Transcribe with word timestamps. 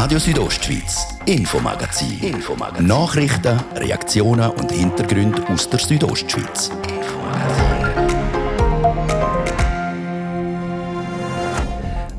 Radio 0.00 0.20
Südostschweiz, 0.20 1.08
Infomagazin. 1.26 2.20
Infomagazin. 2.22 2.86
Nachrichten, 2.86 3.58
Reaktionen 3.74 4.48
und 4.50 4.70
Hintergründe 4.70 5.44
aus 5.48 5.68
der 5.68 5.80
Südostschweiz. 5.80 6.70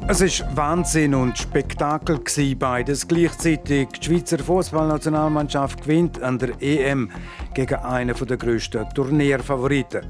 Es 0.09 0.41
war 0.41 0.57
Wahnsinn 0.57 1.15
und 1.15 1.37
Spektakel 1.37 2.19
beides 2.57 3.07
gleichzeitig. 3.07 3.87
Die 3.91 4.05
Schweizer 4.05 4.39
Fußballnationalmannschaft 4.39 5.83
gewinnt 5.83 6.21
an 6.21 6.37
der 6.37 6.61
EM 6.61 7.09
gegen 7.53 7.75
einen 7.75 8.13
der 8.13 8.35
grössten 8.35 8.89
Turnierfavoriten. 8.93 10.01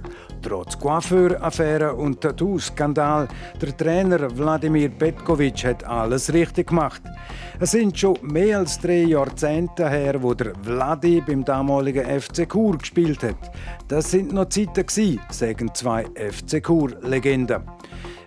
Trotz 0.42 0.80
Coiffeur-Affäre 0.80 1.94
und 1.94 2.21
Tattoo-Skandal, 2.21 3.28
der 3.62 3.78
Trainer 3.78 4.38
Wladimir 4.38 4.89
Petkovic 4.89 5.66
hat 5.66 5.84
alles 5.84 6.34
richtig 6.34 6.68
gemacht. 6.68 7.02
Es 7.60 7.71
sind 7.71 8.00
schon 8.00 8.18
mehr 8.21 8.60
als 8.60 8.80
drei 8.80 9.04
Jahrzehnte 9.04 9.89
her, 9.89 10.24
wo 10.24 10.33
der 10.33 10.54
Vladi 10.64 11.21
beim 11.25 11.44
damaligen 11.44 12.06
FC 12.06 12.50
Chur 12.50 12.78
gespielt 12.78 13.21
hat. 13.21 13.52
Das 13.89 14.11
sind 14.11 14.32
noch 14.32 14.47
Zeiten 14.47 14.86
sagen 15.30 15.74
zwei 15.74 16.06
FC 16.16 16.64
Chur-Legenden. 16.64 17.64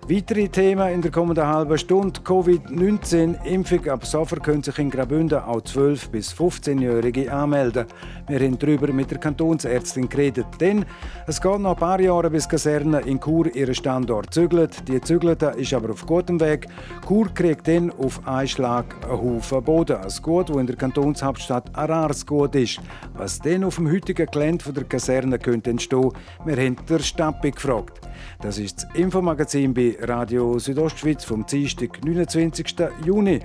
Weitere 0.09 0.48
Themen 0.48 0.92
in 0.92 1.01
der 1.01 1.12
kommenden 1.12 1.47
halben 1.47 1.79
Stunde. 1.79 2.19
Covid-19, 2.23 3.45
Impfung 3.45 3.88
ab 3.88 4.05
Sofer 4.05 4.41
können 4.41 4.61
sich 4.61 4.77
in 4.80 4.91
Graubünden 4.91 5.38
auch 5.38 5.61
12- 5.61 6.11
bis 6.11 6.34
15-Jährige 6.34 7.33
anmelden. 7.33 7.87
Wir 8.27 8.41
haben 8.41 8.59
darüber 8.59 8.92
mit 8.92 9.12
der 9.12 9.19
Kantonsärztin 9.19 10.09
geredet. 10.09 10.47
Denn 10.61 10.84
es 11.28 11.41
geht 11.41 11.61
noch 11.61 11.75
ein 11.75 11.77
paar 11.77 12.01
Jahre, 12.01 12.30
bis 12.30 12.48
Kaserne 12.48 12.98
in 13.02 13.20
Chur 13.20 13.55
ihren 13.55 13.77
Standort 13.77 14.34
zügelt. 14.34 14.88
Die 14.88 15.01
Zügelte 15.01 15.55
ist 15.56 15.73
aber 15.73 15.91
auf 15.91 16.05
gutem 16.05 16.41
Weg. 16.41 16.66
Chur 17.06 17.33
kriegt 17.33 17.69
dann 17.69 17.92
auf 17.92 18.27
einen 18.27 18.48
Schlag 18.48 18.97
einen 19.05 19.23
Haufen 19.23 19.62
Boden. 19.62 19.98
Ein 19.98 20.11
Gut, 20.20 20.50
das 20.50 20.56
in 20.56 20.67
der 20.67 20.77
Kantonshauptstadt 20.77 21.77
ein 21.77 21.86
rares 21.86 22.27
Gut 22.27 22.56
ist. 22.56 22.80
Was 23.14 23.39
denn 23.39 23.62
auf 23.62 23.77
dem 23.77 23.89
heutigen 23.89 24.27
Gelände 24.27 24.73
der 24.73 24.83
Kaserne 24.83 25.39
könnte 25.39 25.70
entstehen, 25.70 26.11
wir 26.45 26.56
haben 26.56 26.77
der 26.89 26.98
Stappi 26.98 27.53
gefragt. 27.53 28.00
Das 28.43 28.59
ist 28.59 28.83
das 28.83 28.89
Infomagazin 28.95 29.73
bei 29.73 29.97
Radio 30.01 30.59
Südostschweiz 30.59 31.25
vom 31.25 31.47
Dienstag, 31.47 32.05
29. 32.05 32.75
Juni. 33.05 33.39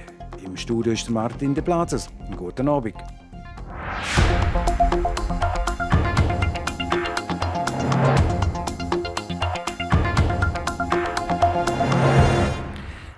Im 0.44 0.58
Studio 0.58 0.92
ist 0.92 1.08
Martin 1.12 1.54
de 1.54 1.64
Plazes. 1.64 2.10
Guten 2.36 2.68
Abend. 2.68 2.96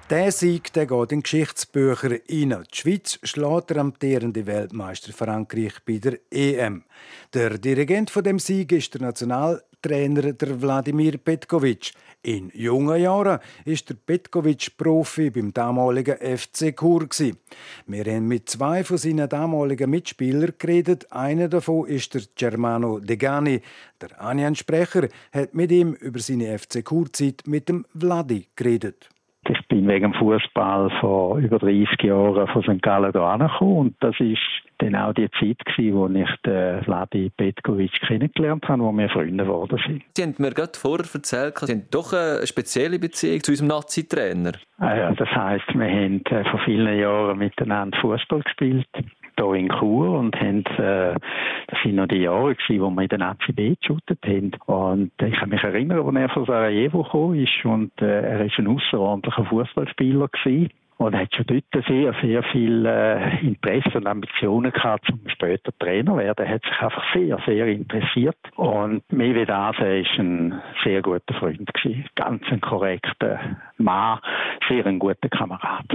Der 0.10 0.32
Sieg 0.34 0.74
der 0.74 0.86
geht 0.86 1.12
in 1.14 1.22
Geschichtsbücher 1.24 2.12
rein. 2.12 2.20
Die 2.30 2.66
Schweiz 2.74 3.20
schlägt 3.24 3.70
der 3.70 3.78
amtierende 3.78 4.46
Weltmeister 4.48 5.14
Frankreich 5.14 5.76
bei 5.86 6.00
der 6.00 6.20
EM. 6.30 6.84
Der 7.34 7.58
Dirigent 7.58 8.10
von 8.10 8.24
dem 8.24 8.40
Sieg 8.40 8.74
ist 8.74 8.94
der 8.96 9.02
National 9.02 9.64
Trainer 9.82 10.34
der 10.34 10.62
Wladimir 10.62 11.18
Petkovic. 11.18 11.94
In 12.22 12.52
jungen 12.54 13.02
Jahren 13.02 13.40
ist 13.64 13.90
der 13.90 13.96
Petkovic 13.96 14.78
Profi 14.78 15.30
beim 15.30 15.54
damaligen 15.54 16.18
FC 16.18 16.76
Chur. 16.78 17.08
Wir 17.88 18.06
haben 18.06 18.28
mit 18.28 18.50
zwei 18.50 18.84
von 18.84 18.98
seinen 18.98 19.30
damaligen 19.30 19.90
Mitspielern 19.90 20.54
geredet. 20.58 21.10
Einer 21.12 21.48
davon 21.48 21.88
ist 21.88 22.14
der 22.14 22.24
Germano 22.36 23.00
Degani. 23.00 23.62
Der 24.02 24.22
Anjan 24.22 24.56
Sprecher 24.56 25.08
hat 25.32 25.54
mit 25.54 25.72
ihm 25.72 25.94
über 25.94 26.20
seine 26.20 26.60
FC 26.60 26.84
Chur-Zeit 26.86 27.44
mit 27.46 27.70
dem 27.70 27.86
Vladi 27.98 28.48
geredet. 28.58 29.10
Wegen 29.90 30.14
Fußball 30.14 30.92
vor 31.02 31.38
über 31.40 31.58
30 31.58 32.04
Jahren 32.04 32.48
von 32.50 32.62
St. 32.62 32.82
Gallen 32.84 33.12
hierher 33.12 33.40
gekommen 33.40 33.78
und 33.78 33.95
das 34.02 34.16
ist 34.20 34.38
dann 34.78 34.95
auch 34.95 35.14
die 35.14 35.28
Zeit 35.32 35.58
gewesen, 35.66 35.95
wo 35.95 36.08
ich 36.08 36.30
den 36.45 36.83
Vladi 36.83 37.32
Petkovic 37.36 37.92
kennengelernt 38.08 38.67
habe, 38.67 38.83
wo 38.83 38.92
wir 38.92 39.10
Freunde 39.10 39.44
geworden 39.44 39.80
sind. 39.86 40.04
Sie 40.16 40.22
haben 40.22 40.36
mir 40.38 40.52
gerade 40.52 40.77
vorher 40.77 41.08
erzählt, 41.11 41.58
Sie 41.58 41.73
haben 41.73 41.88
doch 41.89 42.14
eine 42.14 42.45
spezielle 42.45 43.00
Beziehung 43.00 43.42
zu 43.42 43.52
unserem 43.52 43.70
Nazi-Trainer. 43.70 44.52
Ah 44.77 44.95
ja, 44.95 45.11
das 45.11 45.30
heisst, 45.30 45.67
wir 45.73 45.89
haben 45.89 46.23
äh, 46.26 46.44
vor 46.52 46.60
vielen 46.66 47.00
Jahren 47.00 47.39
miteinander 47.39 47.98
Fußball 48.00 48.42
gespielt 48.42 48.88
hier 49.39 49.54
in 49.54 49.70
Chur 49.70 50.20
und 50.20 50.36
haben, 50.39 50.66
äh, 50.77 51.16
das 51.67 51.80
sind 51.83 51.95
noch 51.95 52.08
die 52.08 52.17
Jahre 52.23 52.55
gewesen, 52.55 52.82
wo 52.82 52.89
wir 52.89 53.04
in 53.04 53.10
den 53.10 53.22
ACB 53.22 53.80
geshootet 53.80 54.20
haben. 54.26 54.52
Und 54.66 55.11
ich 55.22 55.36
kann 55.36 55.50
mich 55.50 55.64
erinnern, 55.64 56.05
als 56.05 56.16
er 56.16 56.30
von 56.30 56.45
Sarajevo 56.45 57.04
gekommen 57.04 57.36
ist 57.36 57.66
und 57.66 57.92
äh, 58.02 58.22
er 58.22 58.45
ist 58.45 58.58
ein 58.58 58.67
außerordentlicher 58.67 59.45
Fußballspieler 59.45 60.27
gewesen 60.27 60.70
und 61.00 61.14
er 61.14 61.22
hat 61.22 61.33
schon 61.33 61.45
dort 61.45 61.86
sehr, 61.88 62.14
sehr 62.22 62.44
viel 62.52 62.86
äh, 62.86 63.39
Interesse 63.39 63.98
und 63.98 64.05
Ambitionen 64.05 64.73
gehabt, 64.73 65.10
um 65.10 65.22
später 65.30 65.71
Trainer 65.80 66.17
werden. 66.17 66.45
Er 66.45 66.56
hat 66.56 66.64
sich 66.64 66.82
einfach 66.82 67.04
sehr, 67.14 67.39
sehr 67.45 67.67
interessiert. 67.67 68.36
Und 68.58 69.02
Mewe 69.10 69.45
Dase 69.45 70.00
ist 70.00 70.20
ein 70.20 70.61
sehr 70.83 71.02
guter 71.02 71.33
Freund 71.36 71.73
gewesen. 71.73 72.06
Ganz 72.16 72.44
ein 72.52 72.60
korrekter 72.60 73.39
Mann, 73.77 74.20
sehr 74.67 74.86
ein 74.86 75.00
guter 75.00 75.30
Kamerad. 75.30 75.86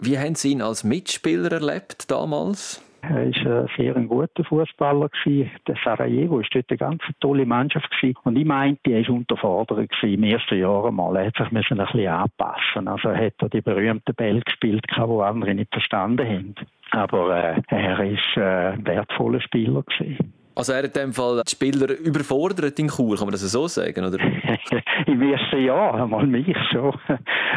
Wie 0.00 0.18
haben 0.18 0.34
Sie 0.34 0.52
ihn 0.52 0.62
als 0.62 0.84
Mitspieler 0.84 1.52
erlebt 1.52 2.10
damals? 2.10 2.82
Er 3.02 3.10
war 3.10 3.20
ein 3.20 3.68
sehr 3.76 3.94
guter 3.94 4.44
Fußballer. 4.44 5.08
Der 5.24 5.76
Sarajevo 5.84 6.38
war 6.38 6.44
dort 6.50 6.64
eine 6.68 6.78
ganz 6.78 7.02
tolle 7.20 7.46
Mannschaft. 7.46 7.88
Und 8.24 8.36
ich 8.36 8.44
meinte, 8.44 8.90
er 8.90 9.06
war 9.08 9.14
unterfordert 9.14 9.90
im 10.02 10.24
ersten 10.24 10.58
Jahr 10.58 10.90
mal. 10.90 11.16
Er 11.16 11.26
hat 11.26 11.36
sich 11.36 11.46
ein 11.46 11.54
bisschen 11.54 12.06
anpassen 12.08 12.88
Also 12.88 13.08
er 13.08 13.26
hat 13.26 13.52
die 13.52 13.60
berühmten 13.60 14.14
Bälle 14.14 14.40
gespielt, 14.40 14.84
die 14.90 15.00
andere 15.00 15.54
nicht 15.54 15.72
verstanden 15.72 16.26
haben. 16.26 16.54
Aber 16.90 17.36
äh, 17.36 17.62
er 17.68 17.98
war 17.98 18.04
äh, 18.04 18.72
ein 18.72 18.86
wertvoller 18.86 19.40
Spieler. 19.40 19.82
Gewesen. 19.82 20.37
Also 20.58 20.72
er 20.72 20.78
hat 20.78 20.86
in 20.86 21.02
dem 21.02 21.12
Fall 21.12 21.40
die 21.46 21.52
Spieler 21.52 21.96
überfordert 22.00 22.76
in 22.80 22.88
Chur, 22.88 23.16
kann 23.16 23.26
man 23.26 23.30
das 23.32 23.42
so 23.42 23.68
sagen, 23.68 24.04
oder? 24.04 24.18
Im 25.06 25.22
ersten 25.22 25.62
Jahr, 25.62 25.94
einmal 25.94 26.26
mich 26.26 26.56
schon. 26.72 26.92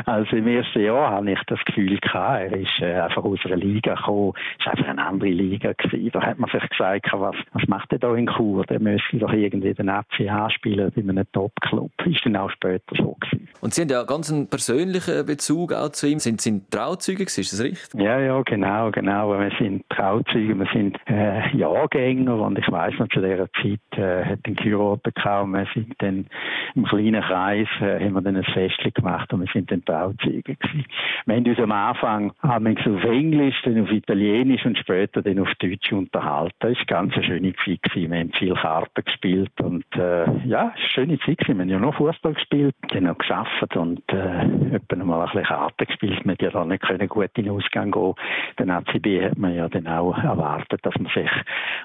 Also 0.05 0.35
im 0.35 0.47
ersten 0.47 0.81
Jahr 0.81 1.11
hatte 1.11 1.31
ich 1.31 1.39
das 1.47 1.59
Gefühl 1.65 1.97
gehabt, 1.97 2.51
er 2.51 2.57
ist 2.57 2.79
äh, 2.79 2.93
einfach 3.01 3.23
aus 3.23 3.39
einer 3.43 3.57
Liga 3.57 3.95
gekommen, 3.95 4.33
es 4.59 4.65
war 4.65 4.73
einfach 4.73 4.87
eine 4.87 5.05
andere 5.05 5.29
Liga 5.29 5.73
gewesen. 5.73 6.11
Da 6.13 6.21
hat 6.21 6.39
man 6.39 6.49
sich 6.49 6.69
gesagt, 6.69 7.07
was, 7.11 7.35
was 7.53 7.67
macht 7.67 7.91
er 7.91 7.99
da 7.99 8.15
in 8.15 8.27
Chur? 8.27 8.65
Der 8.65 8.79
müsste 8.79 9.17
doch 9.17 9.33
irgendwie 9.33 9.73
den 9.73 9.89
FCA 9.89 10.49
spielen 10.51 10.91
bei 10.95 11.01
einem 11.01 11.25
Top-Club. 11.33 11.91
Ist 12.05 12.25
dann 12.25 12.35
auch 12.35 12.51
später 12.51 12.95
so 12.95 13.17
gewesen. 13.19 13.47
Und 13.61 13.73
Sie 13.73 13.81
haben 13.81 13.89
ja 13.89 14.03
ganz 14.03 14.31
einen 14.31 14.47
persönlichen 14.47 15.25
Bezug 15.25 15.73
auch 15.73 15.89
zu 15.89 16.07
ihm. 16.07 16.19
Sind 16.19 16.41
Sie 16.41 16.61
Trauzeuge 16.69 17.25
gewesen, 17.25 17.41
ist 17.41 17.53
das 17.53 17.63
richtig? 17.63 18.01
Ja, 18.01 18.19
ja, 18.19 18.41
genau, 18.43 18.91
genau. 18.91 19.39
Wir 19.39 19.51
sind 19.59 19.87
Trauzeuge, 19.89 20.57
wir 20.57 20.67
sind 20.73 20.97
äh, 21.07 21.55
Jahrgänger 21.55 22.35
und 22.35 22.57
ich 22.57 22.71
weiß 22.71 22.90
weiss 22.91 22.99
noch, 22.99 23.07
zu 23.09 23.21
dieser 23.21 23.51
Zeit 23.53 23.99
äh, 23.99 24.25
hat 24.25 24.45
den 24.45 24.55
geheiratet 24.55 25.15
und 25.25 25.51
wir 25.51 25.67
sind 25.73 25.93
dann 25.99 26.27
im 26.75 26.85
kleinen 26.85 27.21
Kreis, 27.21 27.67
äh, 27.81 28.03
haben 28.03 28.13
wir 28.13 28.21
dann 28.21 28.37
ein 28.37 28.43
Festchen 28.43 28.93
gemacht 28.93 29.31
und 29.33 29.41
wir 29.41 29.47
sind 29.51 29.71
dann 29.71 29.83
Trauzeuge 29.83 30.55
gewesen. 30.55 30.85
Wir 31.25 31.35
haben 31.35 31.45
uns 31.45 31.59
am 31.59 31.71
Anfang 31.71 32.33
haben 32.41 32.65
wir 32.65 32.95
auf 32.95 33.03
Englisch, 33.03 33.55
dann 33.63 33.81
auf 33.81 33.91
Italienisch 33.91 34.65
und 34.65 34.77
später 34.77 35.21
dann 35.21 35.39
auf 35.39 35.53
Deutsch 35.59 35.91
unterhalten. 35.91 36.55
Das 36.59 36.77
war 36.77 36.85
ganz 36.85 37.13
eine 37.13 37.23
schöne 37.23 37.53
Zeit 37.65 37.83
gewesen. 37.83 38.11
Wir 38.11 38.19
haben 38.19 38.31
viel 38.33 38.53
Karten 38.53 39.03
gespielt 39.03 39.51
und 39.61 39.85
äh, 39.95 40.25
ja, 40.47 40.73
es 40.75 40.97
war 40.97 41.03
eine 41.03 41.17
schöne 41.17 41.19
Zeit 41.19 41.37
gewesen. 41.39 41.57
Wir 41.57 41.63
haben 41.63 41.69
ja 41.69 41.79
noch 41.79 41.95
Fußball 41.95 42.33
gespielt, 42.33 42.75
dann 42.89 43.07
auch 43.07 43.17
geschafft 43.17 43.75
und 43.75 44.01
äh, 44.11 44.75
etwa 44.75 44.95
mal 45.03 45.21
ein 45.21 45.25
bisschen 45.27 45.43
Karten 45.43 45.85
gespielt. 45.85 46.25
Wir 46.25 46.35
ja 46.39 46.49
dann 46.49 46.67
nicht 46.69 47.09
gut 47.09 47.29
in 47.35 47.43
den 47.43 47.53
Ausgang 47.53 47.91
gehen. 47.91 48.13
Den 48.59 48.69
ACB 48.69 49.23
hat 49.23 49.37
man 49.37 49.53
ja 49.55 49.69
dann 49.69 49.87
auch 49.87 50.17
erwartet, 50.17 50.79
dass 50.83 50.95
man 50.97 51.11
sich 51.13 51.29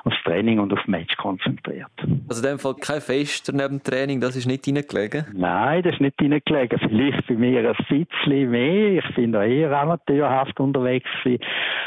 aufs 0.04 0.22
Training 0.24 0.58
und 0.58 0.72
auf 0.72 0.86
Match 0.96 1.16
konzentriert. 1.16 1.90
Also 2.28 2.42
in 2.42 2.48
dem 2.48 2.58
Fall 2.58 2.74
kein 2.74 3.00
Fest 3.00 3.52
neben 3.52 3.78
dem 3.78 3.82
Training, 3.82 4.20
das 4.20 4.36
ist 4.36 4.46
nicht 4.46 4.66
reingelegen? 4.66 5.26
Nein, 5.34 5.82
das 5.82 5.94
ist 5.94 6.00
nicht 6.00 6.20
reingelegen. 6.20 6.78
Vielleicht 6.78 7.26
bei 7.26 7.34
mir 7.34 7.68
ein 7.68 7.76
bisschen 7.88 8.50
mehr. 8.50 9.04
Ich 9.04 9.14
bin 9.14 9.32
da 9.32 9.44
eher 9.44 9.72
amateurhaft 9.72 10.58
unterwegs 10.58 11.08
gewesen. 11.22 11.42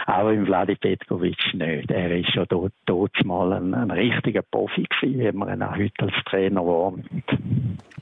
Aber 0.06 0.34
im 0.34 0.46
Vladi 0.46 0.76
Petkovic 0.76 1.54
nicht. 1.54 1.92
Er 1.92 2.18
ist 2.18 2.34
schon 2.34 2.46
dort, 2.50 2.74
dort 2.86 3.26
mal 3.26 3.54
ein, 3.54 3.74
ein 3.74 3.92
richtiger 3.92 4.42
Profi 4.42 4.84
gewesen, 4.84 5.20
wie 5.20 5.32
man 5.32 5.54
ihn 5.54 5.64
auch 5.64 5.76
heute 5.76 6.04
als 6.04 6.14
Trainer 6.26 6.66
wahrnimmt. 6.66 7.24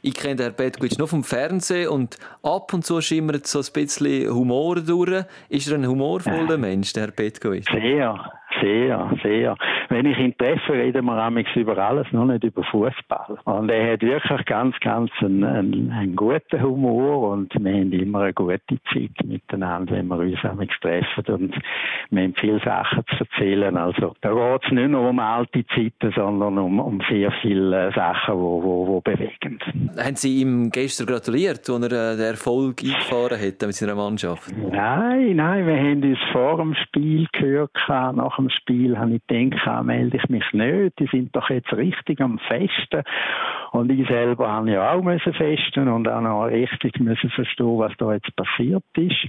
Ich 0.01 0.13
kenne 0.13 0.41
Herrn 0.43 0.55
Petkovic 0.55 0.97
nur 0.97 1.07
vom 1.07 1.23
Fernsehen 1.23 1.89
und 1.89 2.17
ab 2.43 2.73
und 2.73 2.85
zu 2.85 3.01
schimmert 3.01 3.47
so 3.47 3.59
ein 3.59 3.65
bisschen 3.73 4.33
Humor 4.33 4.75
durch. 4.81 5.25
Ist 5.49 5.69
er 5.69 5.77
ein 5.77 5.87
humorvoller 5.87 6.51
ja. 6.51 6.57
Mensch, 6.57 6.93
der 6.93 7.03
Herr 7.03 7.11
Petkovic? 7.11 7.65
Sehr, 7.69 8.31
Sehr, 8.61 9.11
sehr. 9.23 9.55
Wenn 9.89 10.05
ich 10.05 10.17
ihn 10.17 10.35
treffe, 10.37 10.73
reden 10.73 11.05
wir 11.05 11.17
amigs 11.17 11.55
über 11.55 11.77
alles, 11.77 12.07
nur 12.11 12.25
nicht 12.25 12.43
über 12.43 12.63
Fußball. 12.63 13.37
Und 13.45 13.69
er 13.69 13.93
hat 13.93 14.01
wirklich 14.01 14.45
ganz, 14.45 14.75
ganz 14.79 15.11
einen, 15.19 15.43
einen, 15.43 15.91
einen, 15.91 16.15
guten 16.15 16.61
Humor 16.61 17.31
und 17.31 17.53
wir 17.53 17.73
haben 17.73 17.91
immer 17.91 18.21
eine 18.21 18.33
gute 18.33 18.59
Zeit 18.91 19.11
miteinander, 19.25 19.95
wenn 19.95 20.07
wir 20.07 20.17
uns 20.17 20.43
amigs 20.43 20.79
treffen 20.81 21.25
und 21.27 21.55
wir 22.09 22.23
haben 22.23 22.33
viele 22.35 22.59
Sachen 22.59 23.03
zu 23.09 23.23
erzählen. 23.23 23.77
Also 23.77 24.13
da 24.21 24.33
geht 24.33 24.65
es 24.65 24.71
nicht 24.71 24.89
nur 24.89 25.09
um 25.09 25.19
alte 25.19 25.65
Zeiten, 25.67 26.11
sondern 26.15 26.57
um, 26.57 26.79
um 26.79 27.01
sehr 27.09 27.31
viele 27.41 27.91
Sachen, 27.93 28.35
die 28.35 28.41
wo, 28.41 28.63
wo, 28.63 28.87
wo 28.87 29.01
bewegen. 29.01 29.59
Haben 29.97 30.15
Sie 30.15 30.41
ihm 30.41 30.69
gestern 30.71 31.07
gratuliert, 31.07 31.69
als 31.69 31.91
er 31.91 32.13
äh, 32.13 32.15
den 32.15 32.25
Erfolg 32.25 32.81
eingefahren 32.83 33.39
hat 33.39 33.61
mit 33.61 33.73
seiner 33.73 33.95
Mannschaft? 33.95 34.51
Nein, 34.71 35.35
nein, 35.35 35.67
wir 35.67 35.77
haben 35.77 36.03
uns 36.03 36.19
vor 36.31 36.57
dem 36.57 36.75
Spiel 36.75 37.27
gehört, 37.31 37.71
nach 37.87 38.35
dem 38.35 38.46
Spiel 38.49 38.97
habe 38.97 39.15
ich 39.15 39.27
gedacht, 39.27 39.83
melde 39.85 40.17
ich 40.17 40.29
mich 40.29 40.45
nicht, 40.53 40.99
die 40.99 41.07
sind 41.07 41.35
doch 41.35 41.49
jetzt 41.49 41.73
richtig 41.73 42.21
am 42.21 42.39
Festen. 42.39 43.03
Und 43.71 43.91
ich 43.91 44.07
selber 44.07 44.49
habe 44.49 44.71
ja 44.71 44.93
auch 44.93 45.01
müssen 45.01 45.33
festen 45.33 45.87
und 45.87 46.07
auch 46.07 46.21
noch 46.21 46.45
richtig 46.45 46.99
müssen 46.99 47.29
verstehen, 47.29 47.77
was 47.77 47.91
da 47.97 48.13
jetzt 48.13 48.33
passiert 48.35 48.83
ist. 48.95 49.27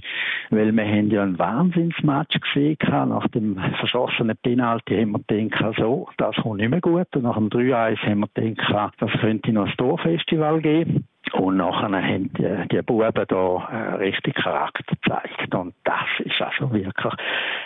Weil 0.49 0.71
wir 0.71 0.85
haben 0.85 1.11
ja 1.11 1.23
einen 1.23 1.37
Wahnsinnsmatch 1.37 2.39
gesehen, 2.39 2.77
nach 2.89 3.27
dem 3.29 3.57
verschossenen 3.79 4.37
Penalty 4.41 5.01
haben 5.01 5.11
wir 5.11 5.19
gedacht, 5.19 5.75
so, 5.77 6.07
das 6.17 6.35
kommt 6.37 6.57
nicht 6.57 6.69
mehr 6.69 6.81
gut. 6.81 7.07
Und 7.15 7.23
nach 7.23 7.35
dem 7.35 7.49
3-1 7.49 7.97
haben 8.03 8.25
wir 8.33 8.53
gedacht, 8.55 8.95
das 8.99 9.11
könnte 9.19 9.51
noch 9.51 9.67
ein 9.67 9.77
Torfestival 9.77 10.61
geben. 10.61 11.08
Und 11.33 11.57
nachher 11.57 11.89
haben 11.89 12.31
die, 12.33 12.67
die 12.71 12.81
Buben 12.81 13.25
da 13.27 13.69
äh, 13.71 13.95
richtig 13.95 14.35
Charakter 14.35 14.83
gezeigt. 14.83 15.53
Und 15.53 15.73
das 15.83 16.07
ist 16.19 16.41
also 16.41 16.71
wirklich 16.71 17.13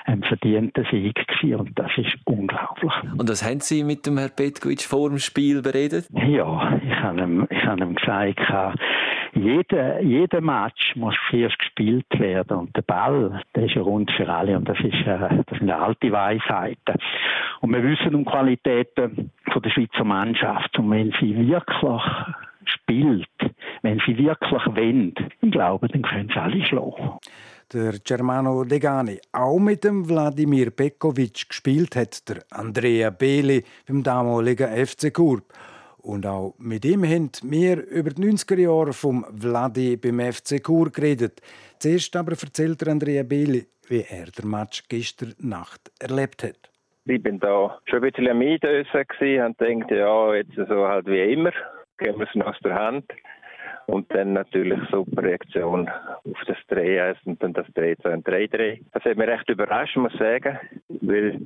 ein 0.06 0.24
verdienter 0.24 0.84
Sieg 0.92 1.16
gewesen. 1.28 1.60
Und 1.60 1.80
das 1.80 1.92
ist 1.98 2.16
unglaublich. 2.26 2.94
Und 3.18 3.30
was 3.30 3.44
haben 3.44 3.60
Sie 3.60 3.84
mit 3.84 4.06
dem 4.06 4.18
Herrn 4.18 4.32
Petkovic 4.36 4.82
vor 4.82 5.10
dem 5.10 5.20
Spiel 5.20 5.62
beredet? 5.62 6.08
Ja, 6.12 6.80
ich 6.84 6.96
habe 6.96 7.22
ihm, 7.22 7.48
ich 7.50 7.66
habe 7.66 7.82
ihm 7.84 7.96
gesagt, 7.96 8.40
jeder, 9.36 10.02
jeder 10.02 10.42
Match 10.42 10.96
muss 10.96 11.16
zuerst 11.30 11.58
gespielt 11.58 12.06
werden 12.20 12.58
und 12.58 12.76
der 12.76 12.84
Ball, 12.84 13.42
der 13.56 13.66
ist 13.66 13.74
ja 13.74 13.82
rund 13.82 14.12
für 14.12 14.30
alle 14.30 14.56
und 14.56 14.70
das 14.70 14.80
ist, 14.80 15.08
äh, 15.08 15.44
das 15.48 15.60
sind 15.60 15.72
alte 15.72 16.12
Weisheiten. 16.12 16.96
Und 17.62 17.74
wir 17.74 17.84
wissen 17.84 18.14
um 18.14 18.26
Qualitäten 18.26 19.32
von 19.52 19.62
der 19.62 19.70
Schweizer 19.72 20.04
Mannschaft 20.04 20.78
und 20.78 20.92
wenn 20.92 21.14
sie 21.20 21.36
wirklich 21.36 22.02
spielt, 22.70 23.28
wenn 23.82 24.02
sie 24.06 24.18
wirklich 24.18 24.66
wollen, 24.66 25.14
ich 25.42 25.52
glaube, 25.52 25.88
dann 25.88 26.02
können 26.02 26.30
sie 26.30 26.40
alle 26.40 26.66
schlagen. 26.66 27.18
Der 27.74 27.94
Germano 28.04 28.64
Degani. 28.64 29.20
Auch 29.32 29.58
mit 29.58 29.84
dem 29.84 30.08
Wladimir 30.08 30.70
Pekovic 30.70 31.50
gespielt 31.50 31.96
hat 31.96 32.28
der 32.30 32.44
Andrea 32.52 33.10
Beli 33.10 33.64
beim 33.88 34.04
damaligen 34.04 34.86
FC 34.86 35.14
Kurb. 35.14 35.54
Und 35.98 36.26
auch 36.26 36.54
mit 36.58 36.84
ihm 36.84 37.04
haben 37.06 37.32
wir 37.44 37.88
über 37.88 38.10
die 38.10 38.24
90er 38.24 38.60
Jahre 38.60 38.94
vom 38.94 39.26
Vladi 39.40 39.96
beim 39.96 40.20
FC 40.20 40.62
Kur 40.62 40.92
geredet. 40.92 41.42
Zuerst 41.80 42.16
aber 42.16 42.34
erzählt 42.34 42.82
der 42.82 42.90
Andrea 42.90 43.24
Beli, 43.24 43.66
wie 43.88 44.04
er 44.10 44.26
den 44.26 44.50
Match 44.50 44.84
gestern 44.90 45.34
Nacht 45.40 45.92
erlebt 46.00 46.44
hat. 46.44 46.70
Ich 47.06 47.24
bin 47.24 47.40
da 47.40 47.80
schon 47.86 48.04
ein 48.04 48.12
bisschen 48.12 48.30
am 48.30 48.42
Eindösen 48.42 49.46
und 49.46 49.62
dachte, 49.62 49.96
ja, 49.96 50.36
jetzt 50.36 50.56
so 50.56 50.88
halt 50.88 51.06
wie 51.08 51.34
immer 51.34 51.52
geben 52.04 52.20
wir 52.20 52.28
es 52.28 52.46
aus 52.46 52.60
der 52.64 52.76
Hand. 52.76 53.06
Und 53.86 54.14
dann 54.14 54.34
natürlich 54.34 54.80
super 54.90 55.24
Reaktion 55.24 55.90
auf 55.90 56.42
das 56.48 56.58
Dreh 56.68 57.14
und 57.26 57.42
dann 57.44 57.54
das 57.54 57.68
Dreh 57.74 57.96
zu 57.98 58.10
einem 58.10 58.22
3-3. 58.22 58.82
Das 58.94 59.04
hat 59.04 59.18
mich 59.18 59.28
recht 59.28 59.50
überrascht, 59.50 59.98
muss 59.98 60.14
ich 60.14 60.20
sagen, 60.20 60.60
weil 61.02 61.38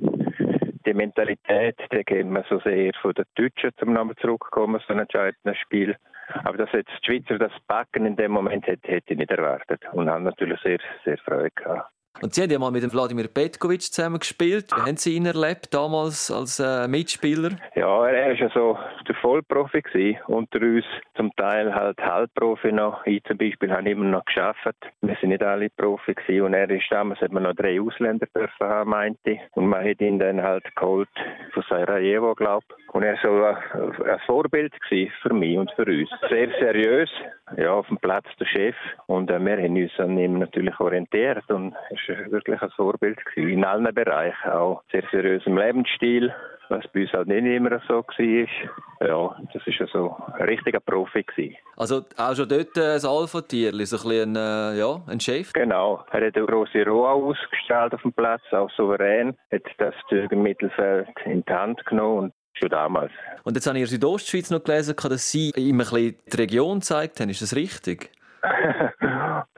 die 0.86 0.94
Mentalität, 0.94 1.76
die 1.92 2.04
geben 2.04 2.32
wir 2.32 2.44
so 2.48 2.60
sehr 2.60 2.92
von 3.02 3.12
den 3.14 3.24
Deutschen 3.34 3.70
zum 3.78 3.92
Namen 3.92 4.16
zurückkommen, 4.20 4.80
so 4.86 4.92
ein 4.92 5.00
entscheidendes 5.00 5.58
Spiel. 5.58 5.96
Aber 6.44 6.58
dass 6.58 6.72
jetzt 6.72 6.90
die 7.02 7.06
Schweizer 7.06 7.38
das 7.38 7.52
Backen 7.66 8.06
in 8.06 8.14
dem 8.14 8.32
Moment 8.32 8.66
hätte, 8.66 8.88
hätte 8.88 9.14
ich 9.14 9.18
nicht 9.18 9.30
erwartet 9.30 9.82
und 9.92 10.08
haben 10.08 10.24
natürlich 10.24 10.60
sehr, 10.60 10.78
sehr 11.04 11.18
Freude 11.18 11.50
gehabt. 11.50 11.90
Und 12.20 12.34
Sie 12.34 12.42
haben 12.42 12.50
ja 12.50 12.58
mal 12.58 12.72
mit 12.72 12.82
dem 12.82 12.92
Wladimir 12.92 13.28
Petkovic 13.28 13.82
zusammen 13.82 14.18
gespielt. 14.18 14.66
Wie 14.74 14.80
haben 14.80 14.96
Sie 14.96 15.14
ihn 15.14 15.26
erlebt 15.26 15.72
damals 15.72 16.30
als 16.30 16.58
äh, 16.58 16.88
Mitspieler? 16.88 17.50
Ja, 17.76 18.06
er 18.08 18.28
war 18.28 18.34
ja 18.34 18.50
so 18.52 18.76
der 19.06 19.14
Vollprofi 19.16 19.82
gewesen. 19.82 20.18
Unter 20.26 20.60
uns 20.60 20.84
zum 21.16 21.30
Teil 21.36 21.72
halt 21.72 21.98
Halbprofi 21.98 22.72
noch. 22.72 23.06
Ich 23.06 23.22
zum 23.24 23.38
Beispiel 23.38 23.70
habe 23.70 23.88
immer 23.88 24.04
noch 24.04 24.24
geschafft. 24.24 24.76
Wir 25.00 25.16
sind 25.20 25.30
nicht 25.30 25.42
alle 25.44 25.70
Profi 25.70 26.14
gewesen. 26.14 26.46
Und 26.46 26.54
er 26.54 26.68
ist 26.70 26.86
damals, 26.90 27.20
hat 27.20 27.32
man 27.32 27.44
noch 27.44 27.54
drei 27.54 27.80
Ausländer 27.80 28.26
dürfen 28.34 28.66
haben, 28.66 28.90
meinte 28.90 29.30
ich. 29.30 29.40
Und 29.52 29.68
man 29.68 29.88
hat 29.88 30.00
ihn 30.00 30.18
dann 30.18 30.42
halt 30.42 30.64
geholt 30.74 31.08
von 31.52 31.64
Sarajevo, 31.68 32.34
glaube 32.34 32.64
ich. 32.68 32.94
Und 32.94 33.04
er 33.04 33.14
war 33.22 33.58
so 33.72 33.80
ein, 33.80 34.10
ein 34.10 34.20
Vorbild 34.26 34.72
gewesen 34.80 35.12
für 35.22 35.32
mich 35.32 35.56
und 35.56 35.70
für 35.72 35.84
uns. 35.84 36.10
Sehr 36.28 36.50
seriös. 36.58 37.10
Ja, 37.56 37.72
auf 37.72 37.88
dem 37.88 37.98
Platz 37.98 38.26
der 38.38 38.46
Chef. 38.46 38.76
Und 39.06 39.30
äh, 39.30 39.38
wir 39.38 39.56
haben 39.56 39.76
uns 39.76 39.92
an 39.98 40.18
ihm 40.18 40.38
natürlich 40.38 40.78
orientiert. 40.80 41.48
Und 41.48 41.74
war 41.74 42.30
wirklich 42.30 42.60
ein 42.60 42.70
Vorbild 42.70 43.24
gewesen, 43.24 43.50
in 43.50 43.64
allen 43.64 43.94
Bereichen, 43.94 44.50
auch 44.50 44.82
sehr 44.90 45.02
seriösem 45.10 45.56
Lebensstil, 45.56 46.32
was 46.68 46.86
bei 46.92 47.02
uns 47.02 47.12
halt 47.12 47.28
nicht 47.28 47.44
immer 47.44 47.80
so 47.88 48.02
war. 48.02 49.08
Ja, 49.08 49.36
das 49.52 49.66
war 49.66 49.86
so 49.88 50.16
ein 50.38 50.48
richtiger 50.48 50.80
Profi. 50.80 51.22
Gewesen. 51.22 51.56
Also 51.76 52.02
auch 52.16 52.34
schon 52.34 52.48
dort 52.48 52.76
äh, 52.76 52.96
ein 52.96 53.04
Alpha-Tier, 53.04 53.70
so 53.70 53.76
ein, 53.76 53.78
bisschen 53.78 54.36
ein, 54.36 54.74
äh, 54.74 54.78
ja, 54.78 55.00
ein 55.06 55.20
Chef? 55.20 55.52
Genau, 55.52 56.04
er 56.10 56.26
hat 56.26 56.36
eine 56.36 56.46
grosse 56.46 56.84
Ruhe 56.84 57.08
ausgestrahlt 57.08 57.94
auf 57.94 58.02
dem 58.02 58.12
Platz, 58.12 58.42
auch 58.52 58.70
souverän, 58.72 59.36
hat 59.52 59.62
das 59.78 59.94
Züge 60.08 60.36
Mittelfeld 60.36 61.08
in 61.24 61.44
die 61.44 61.52
Hand 61.52 61.84
genommen 61.86 62.18
und 62.18 62.32
schon 62.58 62.68
damals. 62.68 63.12
Und 63.44 63.54
jetzt 63.54 63.66
habe 63.66 63.78
ich 63.78 63.84
in 63.84 63.88
der 63.88 63.92
Südostschweiz 63.92 64.50
noch 64.50 64.62
gelesen, 64.62 64.94
dass 64.96 65.30
Sie 65.30 65.50
ihm 65.56 65.76
ein 65.76 65.78
bisschen 65.78 66.16
die 66.32 66.36
Region 66.36 66.80
gezeigt 66.80 67.20
haben. 67.20 67.30
Ist 67.30 67.42
das 67.42 67.54
richtig? 67.54 68.10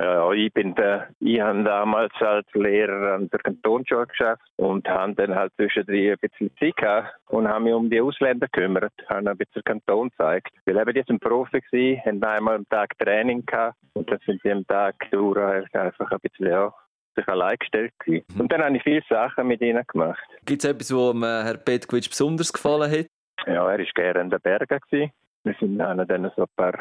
ja, 0.00 0.32
ich 0.32 0.52
bin 0.52 0.74
der, 0.74 1.08
ich 1.20 1.40
habe 1.40 1.62
damals 1.64 2.12
als 2.20 2.46
Lehrer 2.54 3.14
an 3.14 3.28
der 3.28 3.40
Kantonsschule 3.40 4.06
geschafft 4.06 4.42
und 4.56 4.88
habe 4.88 5.14
dann 5.14 5.34
halt 5.34 5.52
zwischendrin 5.56 6.12
ein 6.12 6.18
bisschen 6.18 6.50
Zeit 6.58 6.76
gehabt 6.76 7.14
und 7.28 7.46
habe 7.46 7.64
mich 7.64 7.74
um 7.74 7.90
die 7.90 8.00
Ausländer 8.00 8.48
gekümmert, 8.50 8.92
habe 9.08 9.30
ein 9.30 9.36
bisschen 9.36 9.62
Kanton 9.64 10.08
gezeigt. 10.10 10.52
Weil 10.64 10.78
eben 10.78 10.94
die 10.94 11.04
sind 11.06 11.20
Profi 11.20 11.60
gewesen, 11.60 12.00
haben 12.04 12.22
einmal 12.24 12.56
am 12.56 12.68
Tag 12.68 12.98
Training 12.98 13.44
gehabt 13.44 13.76
und 13.94 14.10
dann 14.10 14.18
sind 14.24 14.40
sie 14.42 14.50
am 14.50 14.66
Tag 14.66 14.94
durch 15.10 15.74
einfach 15.74 16.10
ein 16.10 16.20
bisschen, 16.20 16.46
ja, 16.46 16.72
sich 17.20 17.28
allein 17.28 17.56
gestellt 17.58 17.92
gewesen. 17.98 18.24
Mhm. 18.34 18.40
Und 18.40 18.52
dann 18.52 18.62
habe 18.62 18.76
ich 18.76 18.82
viele 18.82 19.02
Sachen 19.08 19.46
mit 19.46 19.60
ihnen 19.60 19.84
gemacht. 19.86 20.22
Gibt 20.44 20.64
es 20.64 20.70
etwas, 20.70 20.92
was 20.92 21.44
Herr 21.44 21.56
Petkovic 21.56 22.08
besonders 22.08 22.52
gefallen 22.52 22.90
hat? 22.90 23.06
Ja, 23.46 23.70
er 23.70 23.78
war 23.78 23.86
gerne 23.94 24.20
in 24.20 24.30
den 24.30 24.40
Bergen. 24.40 24.78
Gewesen. 24.90 25.12
Wir 25.44 25.54
sind 25.58 25.78
dann 25.78 26.32
so 26.36 26.42
ein 26.42 26.48
paar 26.56 26.78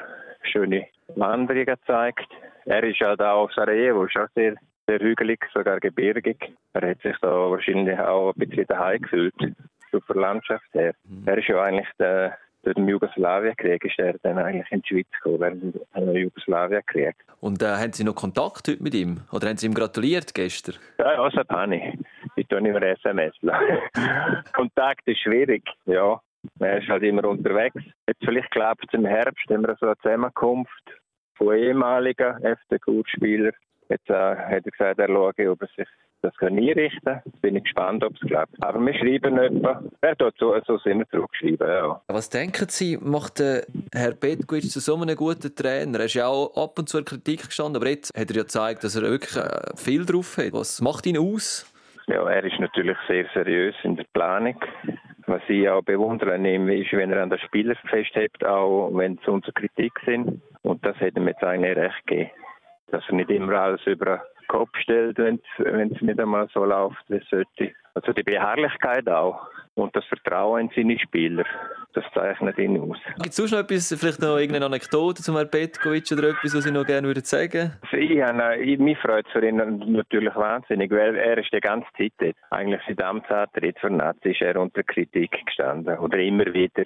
schöne 0.52 0.88
Wanderungen 1.16 1.66
gezeigt. 1.66 2.28
Er 2.66 2.84
ist 2.84 3.00
halt 3.00 3.22
auch 3.22 3.46
aus 3.46 3.56
Sarajevo, 3.56 4.04
ist 4.06 4.18
auch 4.18 4.28
sehr, 4.36 4.56
sehr 4.88 5.00
hügelig, 5.00 5.40
sogar 5.54 5.80
gebirgig. 5.80 6.38
Er 6.74 6.90
hat 6.90 7.02
sich 7.02 7.16
da 7.22 7.30
wahrscheinlich 7.30 7.98
auch 8.00 8.34
ein 8.34 8.48
bisschen 8.48 8.66
daheim 8.68 9.02
gefühlt, 9.02 9.34
der 9.40 10.16
Landschaft 10.16 10.68
her. 10.74 10.94
Mhm. 11.04 11.24
Er 11.26 11.38
ist 11.38 11.48
ja 11.48 11.62
eigentlich 11.62 11.88
der, 11.98 12.38
durch 12.64 12.76
den 12.76 12.88
Jugoslawienkrieg 12.88 13.84
ist 13.86 14.00
er 14.00 14.16
dann 14.22 14.38
eigentlich 14.38 14.72
in 14.72 14.82
die 14.82 14.88
Schweiz 14.88 15.08
gekommen, 15.12 15.40
während 15.40 15.76
dem 15.96 16.16
Jugoslawienkrieg. 16.16 17.16
Und 17.40 17.62
äh, 17.62 17.68
haben 17.68 17.94
Sie 17.94 18.04
noch 18.04 18.16
Kontakt 18.16 18.68
heute 18.68 18.83
mit 18.83 18.94
ihm? 18.94 19.22
Oder 19.31 19.50
haben 19.50 19.57
Sie 19.57 19.66
ihm 19.68 19.74
gratuliert 19.74 20.33
gestern? 20.33 20.76
Ja, 20.98 21.14
ja 21.14 21.30
das 21.30 21.48
habe 21.48 21.76
ich. 21.76 21.83
Ich 22.36 22.48
tue 22.48 22.60
immer 22.60 22.81
SMS. 22.81 23.33
Kontakt 24.54 25.07
ist 25.07 25.19
schwierig, 25.19 25.64
ja. 25.86 26.19
Man 26.57 26.81
ist 26.81 26.88
halt 26.88 27.04
immer 27.04 27.26
unterwegs. 27.26 27.81
Jetzt 28.07 28.24
vielleicht 28.24 28.52
glaubt 28.52 28.83
es 28.88 28.94
im 28.94 29.06
Herbst, 29.06 29.44
wir 29.50 29.78
so 29.80 29.86
eine 29.86 29.98
Zusammenkunft 29.98 30.83
von 31.36 31.56
ehemaligen 31.56 32.36
FCK-Spielern. 32.42 33.54
Jetzt 33.90 34.10
äh, 34.10 34.14
hat 34.14 34.66
er 34.66 34.72
gesagt, 34.72 35.00
er 35.00 35.07
schaue, 35.07 35.52
ob 35.52 35.62
er 35.62 35.68
sich 35.76 35.88
das 36.21 36.33
einrichten 36.40 37.02
kann. 37.04 37.21
Jetzt 37.26 37.42
bin 37.42 37.56
ich 37.56 37.64
gespannt, 37.64 38.04
ob 38.04 38.14
es 38.14 38.19
klappt. 38.21 38.54
Aber 38.61 38.80
wir 38.80 38.94
schreiben 38.94 39.38
etwa. 39.38 39.81
Er 40.02 40.18
tut 40.18 40.33
so, 40.38 40.56
so 40.66 40.78
sind 40.80 40.99
wir 40.99 41.09
zurückgeschrieben, 41.09 41.68
ja. 41.68 42.02
Was 42.07 42.30
denken 42.30 42.68
Sie, 42.69 42.97
macht 42.97 43.40
der 43.40 43.66
Herr 43.94 44.11
Petkovic 44.11 44.69
zu 44.69 44.80
so 44.80 44.95
einem 44.95 45.16
guten 45.16 45.56
Trainer? 45.56 45.99
Er 45.99 46.06
ist 46.06 46.14
ja 46.16 46.28
auch 46.28 46.56
ab 46.56 46.78
und 46.78 46.90
zu 46.90 46.99
in 46.99 47.06
Kritik 47.06 47.47
gestanden, 47.47 47.78
aber 47.78 47.90
jetzt 47.90 48.11
hat 48.18 48.30
er 48.30 48.35
ja 48.35 48.42
gezeigt, 48.44 48.83
dass 48.83 48.95
er 48.95 49.04
wirklich 49.04 49.35
äh, 49.35 49.76
viel 49.76 50.06
drauf 50.06 50.38
hat. 50.38 50.54
Was 50.54 50.81
macht 50.81 51.06
ihn 51.06 51.18
aus? 51.18 51.71
Ja, 52.07 52.28
er 52.28 52.44
ist 52.44 52.59
natürlich 52.59 52.97
sehr 53.07 53.26
seriös 53.33 53.76
in 53.83 53.95
der 53.95 54.06
Planung. 54.14 54.56
Was 55.28 55.42
ich 55.47 55.69
auch 55.69 55.83
bewundern 55.83 56.42
nehme, 56.42 56.76
ist, 56.76 56.92
wenn 56.92 57.11
er 57.11 57.21
an 57.21 57.30
den 57.30 57.38
Spieler 57.40 57.76
festhält, 57.88 58.44
auch 58.44 58.90
wenn 58.94 59.19
es 59.21 59.28
unsere 59.28 59.54
Kritik 59.54 59.94
sind. 60.06 60.42
Und 60.64 60.83
das 60.83 60.99
hätte 60.99 61.19
mir 61.19 61.31
jetzt 61.31 61.44
eigentlich 61.44 61.78
recht 61.78 62.07
gegeben. 62.07 62.31
Dass 62.92 63.04
er 63.07 63.16
nicht 63.16 63.30
immer 63.30 63.54
alles 63.54 63.85
über 63.85 64.23
Kopf 64.50 64.76
stellt, 64.80 65.18
wenn 65.18 65.40
es 65.58 66.02
nicht 66.02 66.20
einmal 66.20 66.50
so 66.54 66.66
läuft, 66.66 67.04
wie 67.08 67.18
es 67.18 67.30
sollte. 67.30 67.72
Also 67.94 68.12
die 68.12 68.24
Beharrlichkeit 68.24 69.08
auch. 69.08 69.48
Und 69.76 69.95
das 69.95 70.06
Vertrauen 70.06 70.61
in 70.61 70.71
seine 70.76 70.99
Spieler. 70.99 71.45
Das 71.94 72.04
zeichnet 72.14 72.57
ihn 72.59 72.80
aus. 72.80 72.97
Gibt 73.16 73.30
es 73.30 73.35
sonst 73.35 73.52
noch 73.52 73.59
etwas, 73.59 73.95
vielleicht 73.99 74.21
noch 74.21 74.38
irgendeine 74.38 74.68
Anekdote 74.68 75.23
zum 75.23 75.35
Herrn 75.35 75.49
Petkovic 75.49 76.11
oder 76.11 76.30
etwas, 76.30 76.56
was 76.56 76.64
Sie 76.64 76.71
noch 76.71 76.85
gerne 76.85 77.07
würden 77.07 77.23
sagen 77.23 77.73
Ich 77.92 78.21
habe, 78.21 78.78
mich 78.78 78.97
freut 78.99 79.26
es 79.26 79.31
für 79.31 79.44
ihn 79.44 79.57
natürlich 79.88 80.35
wahnsinnig, 80.35 80.92
weil 80.92 81.16
er 81.16 81.40
ist 81.40 81.52
die 81.52 81.59
ganze 81.59 81.88
Zeit 81.97 82.14
dort. 82.19 82.35
Eigentlich 82.52 82.81
seit 82.88 83.02
Amtsantritt 83.02 83.80
für 83.80 83.90
Nazi 83.90 84.30
ist 84.30 84.42
er 84.42 84.57
unter 84.57 84.83
Kritik 84.83 85.31
gestanden. 85.45 85.97
Oder 85.97 86.19
immer 86.19 86.45
wieder, 86.54 86.83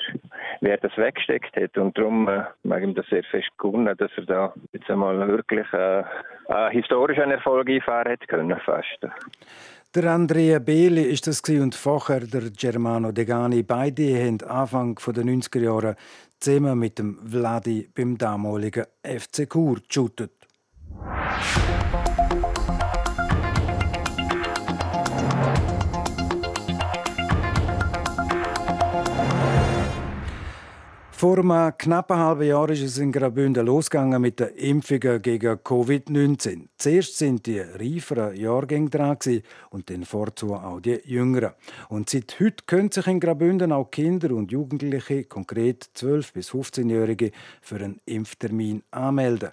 wer 0.61 0.77
das 0.77 0.95
weggesteckt 0.95 1.55
hat. 1.57 1.77
Und 1.77 1.97
darum 1.97 2.29
äh, 2.29 2.43
mag 2.63 2.79
ich 2.79 2.87
ihm 2.87 2.95
das 2.95 3.07
sehr 3.07 3.23
fest 3.25 3.49
gewonnen, 3.57 3.93
dass 3.97 4.11
er 4.15 4.25
da 4.25 4.53
jetzt 4.71 4.89
einmal 4.89 5.27
wirklich 5.27 5.67
äh, 5.73 6.03
einen 6.47 6.71
historischen 6.71 7.29
Erfolg 7.29 7.69
einfahren 7.69 8.13
hat 8.13 8.27
können, 8.29 8.57
fast. 8.65 8.99
Der 9.95 10.11
Andrea 10.11 10.57
Beli 10.57 11.03
ist 11.03 11.27
das 11.27 11.43
und 11.47 11.75
vorher 11.75 12.21
der 12.21 12.49
Germano 12.49 13.11
Degani. 13.11 13.61
Beide 13.61 14.25
haben 14.25 14.41
Anfang 14.41 14.95
der 14.95 15.23
90er 15.23 15.59
Jahre 15.59 15.95
zusammen 16.39 16.79
mit 16.79 16.97
dem 16.97 17.19
Vladi 17.23 17.87
beim 17.93 18.17
damaligen 18.17 18.85
FC 19.03 19.47
Chur 19.47 19.81
geshootet. 19.87 20.31
Vor 31.23 31.39
einem 31.39 31.77
knappen 31.77 32.17
halben 32.17 32.43
Jahr 32.49 32.69
ist 32.69 32.81
es 32.81 32.97
in 32.97 33.13
Graubünden 33.13 33.65
losgegangen 33.65 34.21
mit 34.21 34.41
den 34.41 34.49
Impfungen 34.55 35.21
gegen 35.21 35.53
Covid-19. 35.53 36.67
Zuerst 36.77 37.17
sind 37.17 37.45
die 37.45 37.61
reiferen 37.61 38.35
Jahrgänge 38.35 38.89
dran 38.89 39.17
und 39.69 39.89
dann 39.89 40.03
vorzu 40.03 40.53
auch 40.53 40.81
die 40.81 40.99
jüngeren. 41.05 41.53
Und 41.87 42.09
seit 42.09 42.37
heute 42.41 42.65
können 42.65 42.91
sich 42.91 43.07
in 43.07 43.21
Graubünden 43.21 43.71
auch 43.71 43.89
Kinder 43.89 44.31
und 44.31 44.51
Jugendliche, 44.51 45.23
konkret 45.23 45.91
12- 45.95 46.33
bis 46.33 46.51
15-Jährige, 46.51 47.31
für 47.61 47.75
einen 47.75 48.01
Impftermin 48.03 48.83
anmelden. 48.91 49.51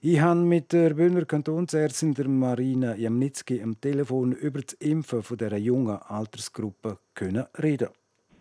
Ich 0.00 0.22
habe 0.22 0.40
mit 0.40 0.72
der 0.72 0.94
Bündner 0.94 1.26
Kantonsärztin 1.26 2.14
der 2.14 2.28
Marina 2.28 2.96
Jamnitzki 2.96 3.62
am 3.62 3.78
Telefon 3.78 4.32
über 4.32 4.62
das 4.62 4.72
Impfen 4.78 5.22
dieser 5.38 5.58
jungen 5.58 5.98
Altersgruppe 5.98 6.96
reden 7.62 7.90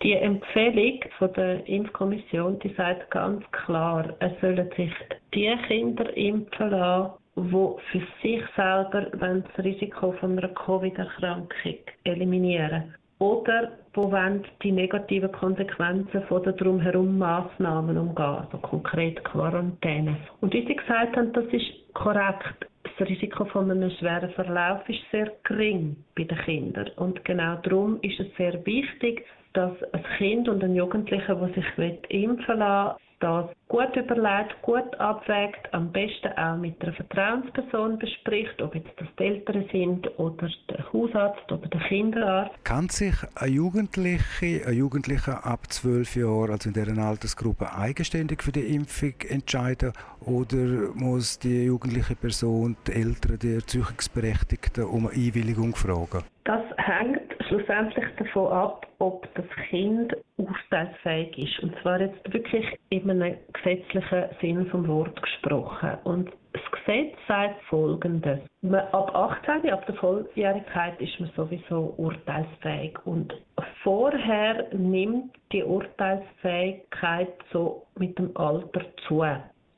die 0.01 0.13
Empfehlung 0.13 0.99
von 1.17 1.33
der 1.33 1.67
Impfkommission, 1.67 2.59
die 2.59 2.73
sagt 2.75 3.11
ganz 3.11 3.43
klar, 3.51 4.13
es 4.19 4.31
sollen 4.39 4.69
sich 4.75 4.93
die 5.33 5.53
Kinder 5.67 6.15
impfen 6.15 6.69
lassen, 6.69 7.13
die 7.35 7.75
für 7.91 8.07
sich 8.21 8.41
selber 8.55 9.07
das 9.11 9.65
Risiko 9.65 10.13
von 10.13 10.37
einer 10.37 10.47
Covid-Erkrankung 10.49 11.49
eliminieren 12.05 12.95
oder 13.19 13.71
wo 13.93 14.13
die 14.63 14.71
negativen 14.71 15.31
Konsequenzen 15.33 16.23
von 16.23 16.43
den 16.43 16.55
drumherum 16.55 17.17
Massnahmen 17.17 17.97
umgehen, 17.97 18.25
also 18.25 18.57
konkret 18.59 19.21
Quarantäne. 19.25 20.15
Und 20.39 20.53
wie 20.53 20.65
Sie 20.65 20.75
gesagt 20.75 21.17
haben, 21.17 21.33
das 21.33 21.45
ist 21.45 21.93
korrekt. 21.93 22.67
Das 22.83 23.09
Risiko 23.09 23.43
von 23.45 23.69
einem 23.69 23.91
schweren 23.91 24.29
Verlauf 24.31 24.87
ist 24.87 24.99
sehr 25.11 25.33
gering 25.43 25.97
bei 26.15 26.23
den 26.23 26.37
Kindern. 26.39 26.89
Und 26.95 27.23
genau 27.25 27.57
darum 27.57 27.99
ist 28.01 28.19
es 28.21 28.27
sehr 28.37 28.65
wichtig, 28.65 29.25
dass 29.53 29.71
ein 29.93 30.03
Kind 30.17 30.49
und 30.49 30.63
ein 30.63 30.75
Jugendlicher, 30.75 31.35
der 31.35 31.49
sich 31.49 32.01
impfen 32.09 32.59
lassen 32.59 32.97
das 33.19 33.49
gut 33.67 33.95
überlegt, 33.95 34.61
gut 34.61 34.95
abwägt, 34.99 35.71
am 35.73 35.91
besten 35.91 36.31
auch 36.37 36.57
mit 36.57 36.81
einer 36.81 36.93
Vertrauensperson 36.93 37.99
bespricht, 37.99 38.61
ob 38.61 38.75
jetzt 38.75 38.89
das 38.97 39.07
die 39.19 39.23
Eltern 39.23 39.65
sind 39.71 40.19
oder 40.19 40.49
der 40.69 40.93
Hausarzt 40.93 41.51
oder 41.51 41.67
der 41.67 41.81
Kinderarzt. 41.81 42.63
Kann 42.63 42.89
sich 42.89 43.15
ein 43.35 43.51
Jugendliche, 43.53 44.65
ein 44.65 44.73
Jugendlicher 44.73 45.45
ab 45.45 45.71
12 45.71 46.15
Jahren, 46.15 46.51
also 46.51 46.69
in 46.69 46.73
deren 46.73 46.99
Altersgruppe, 46.99 47.73
eigenständig 47.73 48.41
für 48.41 48.51
die 48.51 48.73
Impfung 48.73 49.13
entscheiden 49.27 49.91
oder 50.25 50.91
muss 50.95 51.39
die 51.39 51.65
jugendliche 51.65 52.15
Person 52.15 52.77
die 52.87 52.93
Eltern, 52.93 53.37
die 53.39 53.55
Erziehungsberechtigten 53.55 54.85
um 54.85 55.07
eine 55.07 55.15
Einwilligung 55.15 55.75
fragen? 55.75 56.23
Das 56.45 56.63
hängt 56.77 57.18
schlussendlich 57.49 58.05
davon 58.17 58.51
ab, 58.51 58.87
ob 58.99 59.27
das 59.35 59.45
Kind 59.69 60.15
urteilsfähig 60.37 61.37
ist. 61.37 61.59
Und 61.63 61.75
zwar 61.81 61.99
jetzt 61.99 62.33
wirklich 62.33 62.65
in 62.89 63.09
einem 63.09 63.35
gesetzlichen 63.53 64.25
Sinn 64.39 64.65
vom 64.67 64.87
Wort 64.87 65.21
gesprochen. 65.21 65.97
Und 66.03 66.31
das 66.53 66.61
Gesetz 66.71 67.15
sagt 67.27 67.61
Folgendes. 67.63 68.39
Man, 68.61 68.81
ab 68.91 69.13
18, 69.13 69.69
ab 69.71 69.85
der 69.85 69.95
Volljährigkeit, 69.95 70.99
ist 71.01 71.19
man 71.19 71.29
sowieso 71.35 71.93
urteilsfähig. 71.97 72.97
Und 73.05 73.33
vorher 73.83 74.67
nimmt 74.73 75.35
die 75.51 75.63
Urteilsfähigkeit 75.63 77.33
so 77.51 77.85
mit 77.97 78.17
dem 78.17 78.35
Alter 78.37 78.81
zu. 79.07 79.23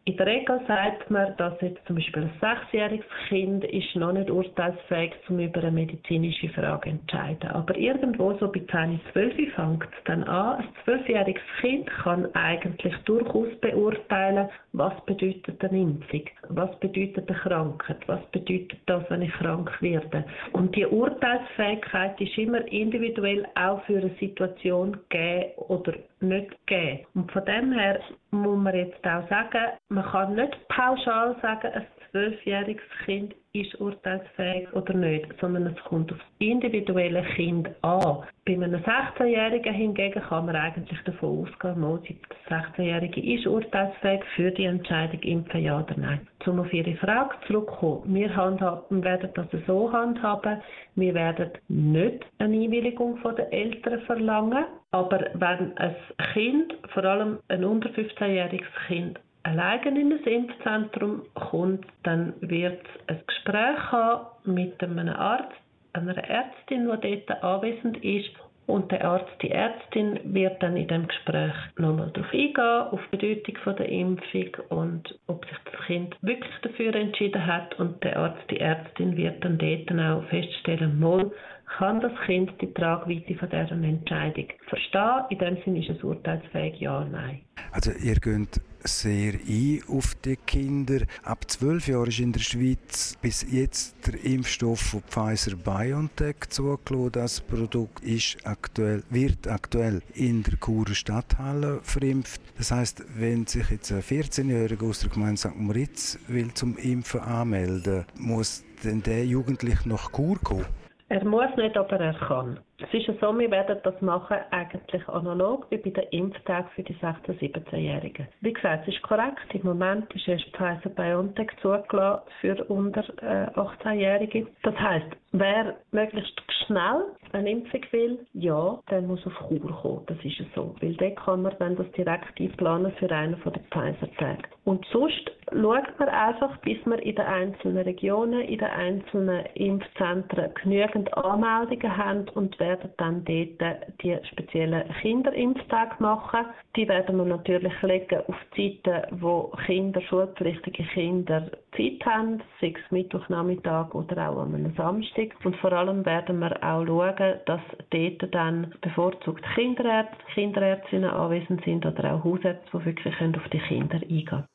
In 0.03 0.17
der 0.17 0.25
Regel 0.25 0.59
sagt 0.67 1.11
man, 1.11 1.37
dass 1.37 1.53
jetzt 1.61 1.85
zum 1.85 1.95
Beispiel 1.95 2.23
ein 2.23 2.31
sechsjähriges 2.41 3.05
Kind 3.27 3.63
ist 3.65 3.95
noch 3.95 4.11
nicht 4.11 4.31
urteilsfähig, 4.31 5.13
um 5.29 5.37
über 5.37 5.61
eine 5.61 5.69
medizinische 5.69 6.49
Frage 6.49 6.89
zu 6.89 6.89
entscheiden. 6.89 7.51
Aber 7.51 7.77
irgendwo 7.77 8.33
so 8.39 8.51
bei 8.51 8.61
10, 8.61 8.99
12 9.13 9.53
fängt 9.53 9.83
es 9.83 10.03
dann 10.05 10.23
an. 10.23 10.57
Ein 10.57 10.69
zwölfjähriges 10.83 11.43
Kind 11.59 11.85
kann 11.85 12.33
eigentlich 12.33 12.95
durchaus 13.05 13.55
beurteilen, 13.61 14.49
was 14.73 14.93
bedeutet 15.05 15.63
eine 15.63 15.81
Impfung, 15.81 16.23
was 16.49 16.79
bedeutet 16.79 17.29
eine 17.29 17.37
Krankheit, 17.37 17.99
was 18.07 18.25
bedeutet 18.31 18.79
das, 18.87 19.03
wenn 19.09 19.21
ich 19.21 19.31
krank 19.33 19.69
werde. 19.81 20.25
Und 20.53 20.75
die 20.75 20.87
Urteilsfähigkeit 20.87 22.19
ist 22.19 22.39
immer 22.39 22.65
individuell 22.71 23.45
auch 23.53 23.83
für 23.83 23.99
eine 23.99 24.09
Situation 24.19 24.97
gegeben 25.09 25.51
oder 25.57 25.93
nicht 26.21 26.49
gegeben. 26.65 27.05
Und 27.13 27.31
von 27.31 27.45
dem 27.45 27.71
her 27.71 27.99
muss 28.31 28.57
man 28.57 28.75
jetzt 28.75 29.05
auch 29.05 29.27
sagen, 29.29 29.73
man 29.91 30.05
kann 30.05 30.35
nicht 30.35 30.67
pauschal 30.69 31.35
sagen, 31.41 31.71
ein 31.73 31.85
zwölfjähriges 32.11 32.83
Kind 33.05 33.35
ist 33.53 33.79
urteilsfähig 33.81 34.71
oder 34.73 34.93
nicht, 34.93 35.27
sondern 35.41 35.67
es 35.67 35.83
kommt 35.83 36.11
auf 36.13 36.19
individuelle 36.39 37.23
Kind 37.35 37.69
an. 37.81 38.23
Bei 38.45 38.53
einem 38.53 38.81
16-Jährigen 38.81 39.73
hingegen 39.73 40.21
kann 40.21 40.45
man 40.45 40.55
eigentlich 40.55 40.99
davon 41.03 41.45
ausgehen, 41.45 41.81
dass 41.81 42.37
der 42.49 42.85
16-Jährige 42.85 43.21
ist 43.21 43.45
urteilsfähig 43.45 44.23
für 44.35 44.51
die 44.51 44.65
Entscheidung 44.65 45.19
impfen, 45.21 45.61
ja 45.61 45.79
oder 45.79 45.95
nein. 45.97 46.27
Um 46.45 46.61
auf 46.61 46.71
Ihre 46.73 46.95
Frage 46.95 47.35
zurückzukommen, 47.47 48.15
wir, 48.15 48.33
handhaben, 48.33 49.03
werden 49.03 49.29
das 49.33 49.47
so 49.67 49.91
handhaben, 49.91 50.61
wir 50.95 51.13
werden 51.13 51.51
nicht 51.67 52.25
eine 52.39 52.55
Einwilligung 52.55 53.17
von 53.17 53.35
den 53.35 53.51
Eltern 53.51 53.99
verlangen, 54.01 54.65
aber 54.91 55.27
wenn 55.33 55.77
ein 55.77 55.95
Kind, 56.33 56.75
vor 56.93 57.03
allem 57.03 57.39
ein 57.49 57.65
unter 57.65 57.89
15-jähriges 57.89 58.87
Kind, 58.87 59.19
alleine 59.43 59.99
in 59.99 60.13
ein 60.13 60.23
Impfzentrum 60.23 61.23
kommt, 61.33 61.85
dann 62.03 62.33
wird 62.41 62.81
es 63.07 63.15
ein 63.15 63.23
Gespräch 63.27 63.91
haben 63.91 64.53
mit 64.53 64.81
einem 64.83 65.09
Arzt, 65.09 65.55
einer 65.93 66.17
Ärztin, 66.17 66.89
die 67.01 67.25
dort 67.25 67.43
anwesend 67.43 68.03
ist. 68.03 68.31
Und 68.67 68.91
der 68.91 69.03
Arzt, 69.03 69.31
die 69.41 69.51
Ärztin 69.51 70.19
wird 70.23 70.61
dann 70.63 70.77
in 70.77 70.87
dem 70.87 71.07
Gespräch 71.07 71.53
nochmal 71.77 72.09
darauf 72.13 72.31
eingehen, 72.31 72.87
auf 72.91 73.01
die 73.11 73.17
Bedeutung 73.17 73.75
der 73.75 73.89
Impfung 73.89 74.49
und 74.69 75.19
ob 75.27 75.45
sich 75.45 75.57
das 75.65 75.85
Kind 75.87 76.15
wirklich 76.21 76.53
dafür 76.61 76.95
entschieden 76.95 77.45
hat. 77.45 77.77
Und 77.79 78.01
der 78.03 78.15
Arzt, 78.15 78.49
die 78.49 78.59
Ärztin 78.59 79.17
wird 79.17 79.43
dann 79.43 79.57
dort 79.57 79.91
auch 79.99 80.23
feststellen, 80.29 80.99
mal, 80.99 81.31
kann 81.77 81.99
das 82.01 82.11
Kind 82.25 82.51
die 82.61 82.73
Tragweite 82.73 83.35
von 83.35 83.49
dieser 83.49 83.71
Entscheidung 83.71 84.47
verstehen? 84.67 85.25
In 85.29 85.39
dem 85.39 85.57
Sinne 85.63 85.79
ist 85.79 85.89
es 85.89 86.03
urteilsfähig, 86.03 86.79
ja 86.79 86.97
oder 86.99 87.09
nein. 87.09 87.41
Also 87.71 87.91
ihr 87.91 88.15
geht 88.15 88.61
sehr 88.83 89.33
ein 89.33 89.81
auf 89.87 90.15
die 90.23 90.35
Kinder. 90.35 91.01
Ab 91.23 91.49
12 91.49 91.87
Jahren 91.87 92.07
ist 92.07 92.19
in 92.19 92.31
der 92.31 92.39
Schweiz 92.39 93.17
bis 93.21 93.45
jetzt 93.51 94.07
der 94.07 94.23
Impfstoff 94.23 94.79
von 94.79 95.01
Pfizer 95.01 95.55
BioNTech 95.55 96.35
zugelassen. 96.49 97.11
Das 97.11 97.41
Produkt 97.41 98.03
ist 98.03 98.37
aktuell, 98.45 99.03
wird 99.09 99.47
aktuell 99.47 100.01
in 100.13 100.43
der 100.43 100.57
Churer 100.59 100.95
Stadthalle 100.95 101.79
verimpft. 101.83 102.41
Das 102.57 102.71
heißt, 102.71 103.03
wenn 103.15 103.45
sich 103.45 103.69
jetzt 103.69 103.91
ein 103.91 104.01
14-Jähriger 104.01 104.89
aus 104.89 104.99
der 104.99 105.09
Gemeinde 105.09 105.37
St. 105.37 105.55
Moritz 105.55 106.19
will 106.27 106.53
zum 106.53 106.77
Impfen 106.77 107.21
anmelden, 107.21 108.05
muss 108.17 108.63
denn 108.83 109.03
der 109.03 109.25
Jugendlich 109.25 109.85
nach 109.85 110.11
Chur 110.11 110.39
kommen? 110.43 110.65
Er 111.09 111.25
muss 111.25 111.49
nicht, 111.57 111.75
aber 111.75 111.99
er 111.99 112.13
kann. 112.13 112.59
Es 112.83 112.93
ist 112.93 113.19
so, 113.19 113.37
wir 113.37 113.51
werden 113.51 113.77
das 113.83 114.01
machen, 114.01 114.37
eigentlich 114.49 115.07
analog 115.07 115.67
wie 115.69 115.77
bei 115.77 115.91
den 115.91 116.03
Impftagen 116.09 116.69
für 116.75 116.83
die 116.83 116.95
16-, 116.95 117.39
17-Jährigen. 117.39 118.27
Wie 118.41 118.53
gesagt, 118.53 118.87
es 118.87 118.95
ist 118.95 119.03
korrekt. 119.03 119.53
Im 119.53 119.63
Moment 119.63 120.13
ist 120.15 120.27
erst 120.27 120.45
Pfizer 120.51 120.89
BioNTech 120.89 121.49
zugelassen 121.61 122.23
für 122.39 122.63
unter 122.65 123.01
äh, 123.21 123.49
18-Jährige. 123.51 124.47
Das 124.63 124.75
heisst, 124.75 125.07
wer 125.31 125.75
möglichst 125.91 126.41
schnell 126.65 127.05
eine 127.33 127.51
Impfung 127.51 127.81
will, 127.91 128.19
ja, 128.33 128.79
der 128.89 129.01
muss 129.01 129.25
auf 129.25 129.33
Chur 129.47 129.71
kommen. 129.81 130.05
Das 130.07 130.17
ist 130.23 130.41
so. 130.55 130.75
Weil 130.81 130.93
dort 130.95 131.15
kann 131.17 131.41
man 131.43 131.55
dann 131.59 131.75
das 131.75 131.89
direkt 131.91 132.39
einplanen 132.39 132.91
für 132.93 133.09
einen 133.11 133.37
von 133.37 133.53
den 133.53 133.63
Pfizer-Tagen. 133.65 134.43
Und 134.63 134.85
sonst 134.91 135.31
schaut 135.51 135.99
man 135.99 136.09
einfach, 136.09 136.57
bis 136.57 136.77
man 136.85 136.99
in 136.99 137.15
den 137.15 137.25
einzelnen 137.25 137.83
Regionen, 137.83 138.41
in 138.41 138.59
den 138.59 138.67
einzelnen 138.67 139.45
Impfzentren 139.55 140.53
genügend 140.61 141.13
Anmeldungen 141.17 141.97
haben 141.97 142.29
und 142.29 142.57
wer 142.59 142.70
werden 142.71 142.91
dann 142.97 143.25
dort 143.25 143.77
die 144.01 144.17
speziellen 144.27 144.83
Kinderimpftage 145.01 145.95
machen. 145.99 146.45
Die 146.75 146.87
werden 146.87 147.17
wir 147.17 147.25
natürlich 147.25 147.73
legen 147.81 148.21
auf 148.27 148.35
Zeiten, 148.55 149.21
wo 149.21 149.51
Kinder, 149.65 150.01
schulpflichtige 150.01 150.83
Kinder 150.83 151.51
Zeit 151.75 152.05
haben, 152.05 152.41
sei 152.59 152.73
es 152.77 152.91
Mittwochnachmittag 152.91 153.93
oder 153.93 154.29
auch 154.29 154.43
einem 154.43 154.73
Samstag. 154.75 155.33
Und 155.43 155.55
vor 155.57 155.73
allem 155.73 156.05
werden 156.05 156.39
wir 156.39 156.55
auch 156.63 156.85
schauen, 156.85 157.39
dass 157.45 157.61
dort 157.89 158.33
dann 158.33 158.73
bevorzugt 158.81 159.43
Kinderärzte, 159.55 160.17
Kinderärztinnen 160.33 161.09
anwesend 161.09 161.63
sind 161.63 161.85
oder 161.85 162.13
auch 162.13 162.23
Hausärzte, 162.23 162.77
die 162.77 162.85
wirklich 162.85 163.15
auf 163.21 163.49
die 163.49 163.59
Kinder 163.59 163.95
eingehen 163.95 164.25
können. 164.25 164.45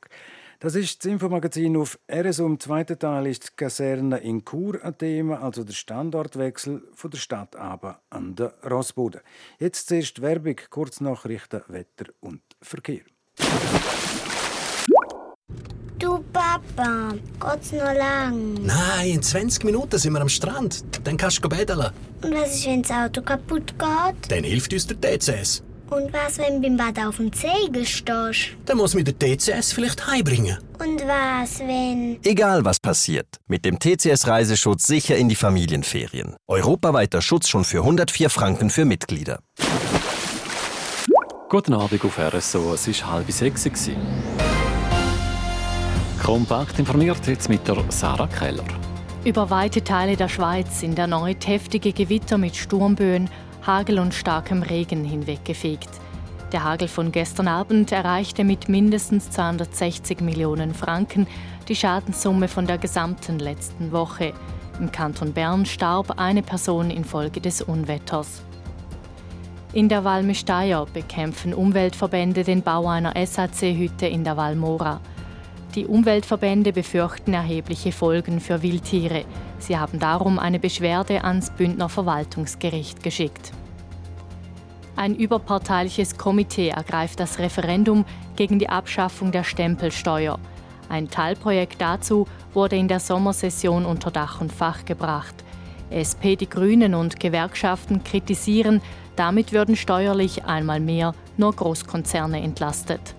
Das 0.58 0.74
ist 0.74 1.04
das 1.04 1.12
Infomagazin 1.12 1.76
auf 1.76 2.00
RSO. 2.10 2.44
Im 2.44 2.58
zweiten 2.58 2.98
Teil 2.98 3.28
ist 3.28 3.44
die 3.44 3.50
Kaserne 3.56 4.18
in 4.18 4.44
Chur 4.44 4.82
ein 4.82 4.98
Thema, 4.98 5.42
also 5.42 5.62
der 5.62 5.74
Standortwechsel 5.74 6.82
von 6.92 7.10
der 7.12 7.18
Stadt 7.18 7.54
aber 7.54 8.00
an 8.10 8.34
der 8.34 8.52
Rossboden. 8.68 9.20
Jetzt 9.60 9.86
zuerst 9.86 10.22
Werbung, 10.22 10.56
Kurznachrichten, 10.70 11.62
Wetter 11.68 12.06
und 12.20 12.42
Verkehr. 12.60 13.02
Papa, 16.56 17.12
geht's 17.38 17.72
noch 17.72 17.92
lang? 17.92 18.54
Nein, 18.62 19.10
in 19.10 19.22
20 19.22 19.64
Minuten 19.64 19.98
sind 19.98 20.14
wir 20.14 20.22
am 20.22 20.28
Strand. 20.28 20.84
Dann 21.04 21.16
kannst 21.18 21.44
du 21.44 21.48
betteln. 21.48 21.90
Und 22.22 22.34
was 22.34 22.54
ist, 22.54 22.66
wenn 22.66 22.82
das 22.82 22.92
Auto 22.92 23.20
kaputt 23.20 23.74
geht? 23.78 24.30
Dann 24.30 24.44
hilft 24.44 24.72
uns 24.72 24.86
der 24.86 24.98
TCS. 24.98 25.62
Und 25.90 26.12
was, 26.12 26.38
wenn 26.38 26.60
du 26.60 26.68
beim 26.68 26.76
Bad 26.78 27.04
auf 27.04 27.18
dem 27.18 27.30
Segel 27.32 27.84
stehst? 27.84 28.56
Dann 28.64 28.78
muss 28.78 28.94
mir 28.94 29.04
der 29.04 29.18
TCS 29.18 29.72
vielleicht 29.72 30.06
heimbringen. 30.06 30.56
Und 30.78 31.02
was, 31.02 31.58
wenn... 31.60 32.18
Egal 32.24 32.64
was 32.64 32.80
passiert, 32.80 33.28
mit 33.46 33.64
dem 33.64 33.78
TCS-Reiseschutz 33.78 34.86
sicher 34.86 35.16
in 35.16 35.28
die 35.28 35.36
Familienferien. 35.36 36.36
Europaweiter 36.48 37.20
Schutz 37.20 37.48
schon 37.48 37.64
für 37.64 37.80
104 37.80 38.30
Franken 38.30 38.70
für 38.70 38.86
Mitglieder. 38.86 39.40
Guten 41.50 41.74
Abend 41.74 42.04
auf 42.04 42.18
RSO, 42.18 42.74
es 42.74 42.88
war 43.02 43.12
halb 43.12 43.30
sechs. 43.30 43.90
Kompakt 46.26 46.76
informiert 46.80 47.24
jetzt 47.28 47.48
mit 47.48 47.68
der 47.68 47.76
Sarah 47.88 48.26
Keller. 48.26 48.64
Über 49.24 49.48
weite 49.48 49.84
Teile 49.84 50.16
der 50.16 50.28
Schweiz 50.28 50.80
sind 50.80 50.98
erneut 50.98 51.46
heftige 51.46 51.92
Gewitter 51.92 52.36
mit 52.36 52.56
Sturmböen, 52.56 53.30
Hagel 53.64 54.00
und 54.00 54.12
starkem 54.12 54.64
Regen 54.64 55.04
hinweggefegt. 55.04 55.88
Der 56.50 56.64
Hagel 56.64 56.88
von 56.88 57.12
gestern 57.12 57.46
Abend 57.46 57.92
erreichte 57.92 58.42
mit 58.42 58.68
mindestens 58.68 59.30
260 59.30 60.20
Millionen 60.20 60.74
Franken 60.74 61.28
die 61.68 61.76
Schadenssumme 61.76 62.48
von 62.48 62.66
der 62.66 62.78
gesamten 62.78 63.38
letzten 63.38 63.92
Woche. 63.92 64.32
Im 64.80 64.90
Kanton 64.90 65.32
Bern 65.32 65.64
starb 65.64 66.18
eine 66.18 66.42
Person 66.42 66.90
infolge 66.90 67.40
des 67.40 67.62
Unwetters. 67.62 68.42
In 69.72 69.88
der 69.88 70.02
Valmesteier 70.02 70.86
bekämpfen 70.92 71.54
Umweltverbände 71.54 72.42
den 72.42 72.62
Bau 72.62 72.88
einer 72.88 73.14
SAC-Hütte 73.14 74.08
in 74.08 74.24
der 74.24 74.36
Valmora. 74.36 75.00
Die 75.76 75.86
Umweltverbände 75.86 76.72
befürchten 76.72 77.34
erhebliche 77.34 77.92
Folgen 77.92 78.40
für 78.40 78.62
Wildtiere. 78.62 79.26
Sie 79.58 79.76
haben 79.76 79.98
darum 79.98 80.38
eine 80.38 80.58
Beschwerde 80.58 81.22
ans 81.22 81.50
Bündner 81.50 81.90
Verwaltungsgericht 81.90 83.02
geschickt. 83.02 83.52
Ein 84.96 85.14
überparteiliches 85.14 86.16
Komitee 86.16 86.70
ergreift 86.70 87.20
das 87.20 87.38
Referendum 87.38 88.06
gegen 88.36 88.58
die 88.58 88.70
Abschaffung 88.70 89.32
der 89.32 89.44
Stempelsteuer. 89.44 90.38
Ein 90.88 91.10
Teilprojekt 91.10 91.78
dazu 91.78 92.26
wurde 92.54 92.76
in 92.76 92.88
der 92.88 93.00
Sommersession 93.00 93.84
unter 93.84 94.10
Dach 94.10 94.40
und 94.40 94.52
Fach 94.52 94.86
gebracht. 94.86 95.34
SP, 95.92 96.36
die 96.36 96.48
Grünen 96.48 96.94
und 96.94 97.20
Gewerkschaften 97.20 98.02
kritisieren, 98.02 98.80
damit 99.14 99.52
würden 99.52 99.76
steuerlich 99.76 100.46
einmal 100.46 100.80
mehr 100.80 101.14
nur 101.36 101.52
Großkonzerne 101.54 102.40
entlastet. 102.40 103.15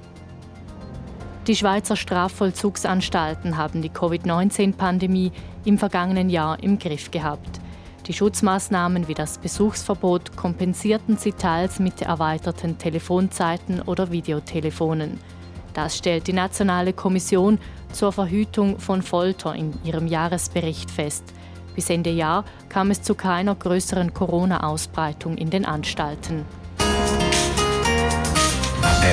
Die 1.47 1.55
Schweizer 1.55 1.95
Strafvollzugsanstalten 1.95 3.55
haben 3.55 3.81
die 3.81 3.89
Covid-19-Pandemie 3.89 5.31
im 5.63 5.77
vergangenen 5.77 6.29
Jahr 6.29 6.61
im 6.61 6.77
Griff 6.77 7.09
gehabt. 7.09 7.61
Die 8.05 8.11
Schutzmaßnahmen 8.11 9.07
wie 9.07 9.13
das 9.13 9.37
Besuchsverbot 9.37 10.35
kompensierten 10.35 11.15
sie 11.15 11.31
teils 11.31 11.79
mit 11.79 12.01
erweiterten 12.01 12.77
Telefonzeiten 12.77 13.81
oder 13.81 14.11
Videotelefonen. 14.11 15.21
Das 15.73 15.97
stellt 15.97 16.27
die 16.27 16.33
Nationale 16.33 16.91
Kommission 16.91 17.59
zur 17.93 18.11
Verhütung 18.11 18.77
von 18.77 19.01
Folter 19.01 19.55
in 19.55 19.73
ihrem 19.85 20.07
Jahresbericht 20.07 20.91
fest. 20.91 21.23
Bis 21.75 21.89
Ende 21.89 22.09
Jahr 22.09 22.43
kam 22.67 22.91
es 22.91 23.01
zu 23.01 23.15
keiner 23.15 23.55
größeren 23.55 24.13
Corona-Ausbreitung 24.13 25.37
in 25.37 25.49
den 25.49 25.65
Anstalten. 25.65 26.43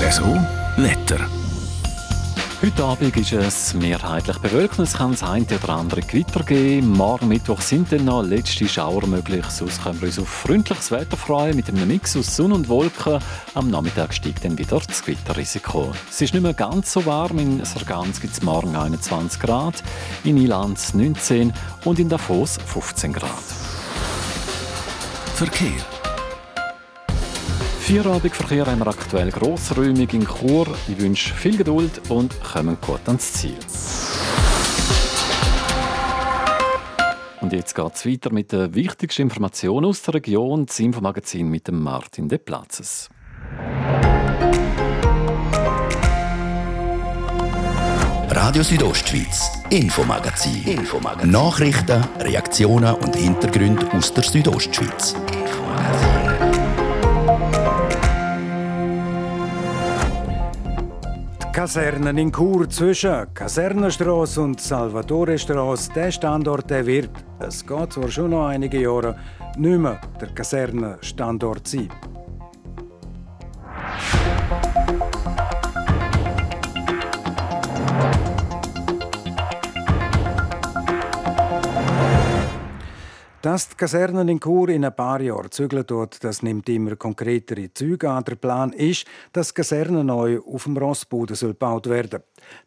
RSO 0.03 0.37
Wetter. 0.77 1.44
Heute 2.65 2.83
Abend 2.83 3.15
ist 3.15 3.31
es 3.31 3.75
mehrheitlich 3.75 4.39
bewölkt 4.39 4.79
es 4.79 4.95
kann 4.95 5.11
das 5.11 5.23
eine 5.23 5.45
oder 5.45 5.69
andere 5.69 6.01
Gewitter 6.01 6.43
geben. 6.43 6.93
Morgen 6.93 7.29
Mittwoch 7.29 7.61
sind 7.61 7.93
dann 7.93 8.07
noch 8.07 8.23
letzte 8.23 8.67
Schauer 8.67 9.07
möglich. 9.07 9.45
Sonst 9.51 9.83
können 9.83 10.01
wir 10.01 10.09
uns 10.09 10.19
auf 10.19 10.29
freundliches 10.29 10.91
Wetter 10.91 11.19
freuen 11.19 11.57
mit 11.57 11.69
einem 11.69 11.87
Mix 11.87 12.17
aus 12.17 12.35
Sonne 12.35 12.55
und 12.55 12.71
Wolken. 12.71 13.19
Am 13.53 13.69
Nachmittag 13.69 14.15
steigt 14.15 14.47
dann 14.47 14.57
wieder 14.57 14.81
das 14.81 15.05
Gewitterrisiko. 15.05 15.93
Es 16.09 16.23
ist 16.23 16.33
nicht 16.33 16.43
mehr 16.43 16.55
ganz 16.55 16.91
so 16.91 17.05
warm. 17.05 17.39
In 17.39 17.63
Sargans 17.67 18.19
gibt 18.19 18.33
es 18.33 18.43
morgen 18.43 18.75
21 18.75 19.41
Grad, 19.41 19.83
in 20.25 20.39
Ilanz 20.39 20.95
19 20.95 21.53
und 21.85 21.99
in 21.99 22.09
Davos 22.09 22.59
15 22.65 23.13
Grad. 23.13 23.45
Verkehr. 25.35 25.94
Feierabendverkehr 27.85 28.65
haben 28.65 28.79
wir 28.79 28.87
aktuell 28.87 29.31
grossräumig 29.31 30.15
in 30.15 30.27
Chur. 30.27 30.67
Ich 30.89 30.99
wünsche 30.99 31.35
viel 31.35 31.59
Geduld 31.59 32.01
und 32.09 32.35
kommen 32.43 32.79
gut 32.81 33.01
ans 33.05 33.35
Ziel. 33.35 33.59
Und 37.43 37.53
jetzt 37.53 37.75
geht 37.75 37.95
es 37.95 38.07
weiter 38.07 38.33
mit 38.33 38.53
der 38.53 38.75
wichtigsten 38.75 39.21
Information 39.21 39.85
aus 39.85 40.01
der 40.01 40.15
Region, 40.15 40.65
das 40.65 40.81
Infomagazin 40.81 41.47
mit 41.47 41.69
dem 41.69 41.83
Martin 41.83 42.27
De 42.27 42.39
Platzes. 42.39 43.11
Radio 48.31 48.63
Südostschweiz, 48.63 49.53
Infomagazin. 49.69 50.65
Infomagazin. 50.65 51.31
Nachrichten, 51.31 52.03
Reaktionen 52.19 52.95
und 52.95 53.15
Hintergründe 53.15 53.87
aus 53.93 54.15
der 54.15 54.25
Südostschweiz. 54.25 55.15
Kasernen 61.55 62.19
in 62.19 62.33
Chur 62.33 62.69
zwischen 62.69 63.33
Kasernenstraße 63.33 64.41
und 64.41 64.61
Salvatorestraße, 64.61 65.93
der 65.93 66.11
Standort 66.11 66.69
der 66.69 66.85
wird, 66.85 67.11
es 67.39 67.65
geht 67.65 67.93
zwar 67.93 68.11
schon 68.11 68.31
noch 68.31 68.49
einige 68.49 68.81
Jahre, 68.81 69.17
nicht 69.57 69.79
mehr 69.79 70.01
der 70.21 70.35
Kasernenstandort 70.35 71.69
sein. 71.69 71.89
Dass 83.45 83.69
die 83.69 83.77
Kasernen 83.77 84.31
in 84.31 84.41
Chur 84.41 84.71
in 84.71 84.87
ein 84.87 84.97
paar 84.97 85.21
Jahren 85.21 85.51
zügeln 85.51 85.85
dort, 85.87 86.25
das 86.25 86.43
nimmt 86.43 86.67
immer 86.71 86.97
konkretere 86.97 87.75
Züge 87.75 88.09
an. 88.09 88.25
Der 88.25 88.37
Plan 88.37 88.73
ist, 88.73 89.07
dass 89.35 89.49
die 89.49 89.57
Kaserne 89.57 90.03
neu 90.03 90.41
auf 90.41 90.65
dem 90.65 90.79
Rossboden 90.79 91.37
soll 91.37 91.51
gebaut 91.51 91.87
werden 91.91 92.23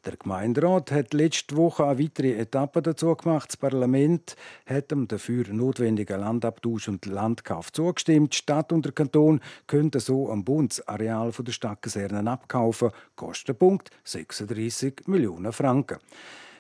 Der 0.06 0.18
Gemeinderat 0.18 0.92
hat 0.92 1.16
letzte 1.16 1.58
Woche 1.58 1.84
eine 1.84 1.98
weitere 1.98 2.34
Etappe 2.34 2.84
dazu 2.84 3.16
gemacht. 3.16 3.50
Das 3.50 3.58
Parlament 3.58 4.36
hat 4.68 4.92
dem 4.92 5.08
dafür 5.08 5.48
notwendigen 5.48 6.20
Landabtausch 6.20 6.90
und 6.90 7.08
Landkauf 7.08 7.74
zugestimmt. 7.74 8.34
Die 8.34 8.38
Stadt 8.38 8.72
und 8.72 8.86
der 8.86 8.92
Kanton 8.92 9.42
könnten 9.66 10.00
so 10.00 10.30
am 10.30 10.44
Bundesareal 10.44 11.32
der 11.32 11.54
Stadtkasernen 11.54 12.28
abkaufen. 12.28 12.92
Kostenpunkt 13.16 13.90
36 14.04 15.08
Millionen 15.08 15.54
Franken. 15.54 15.98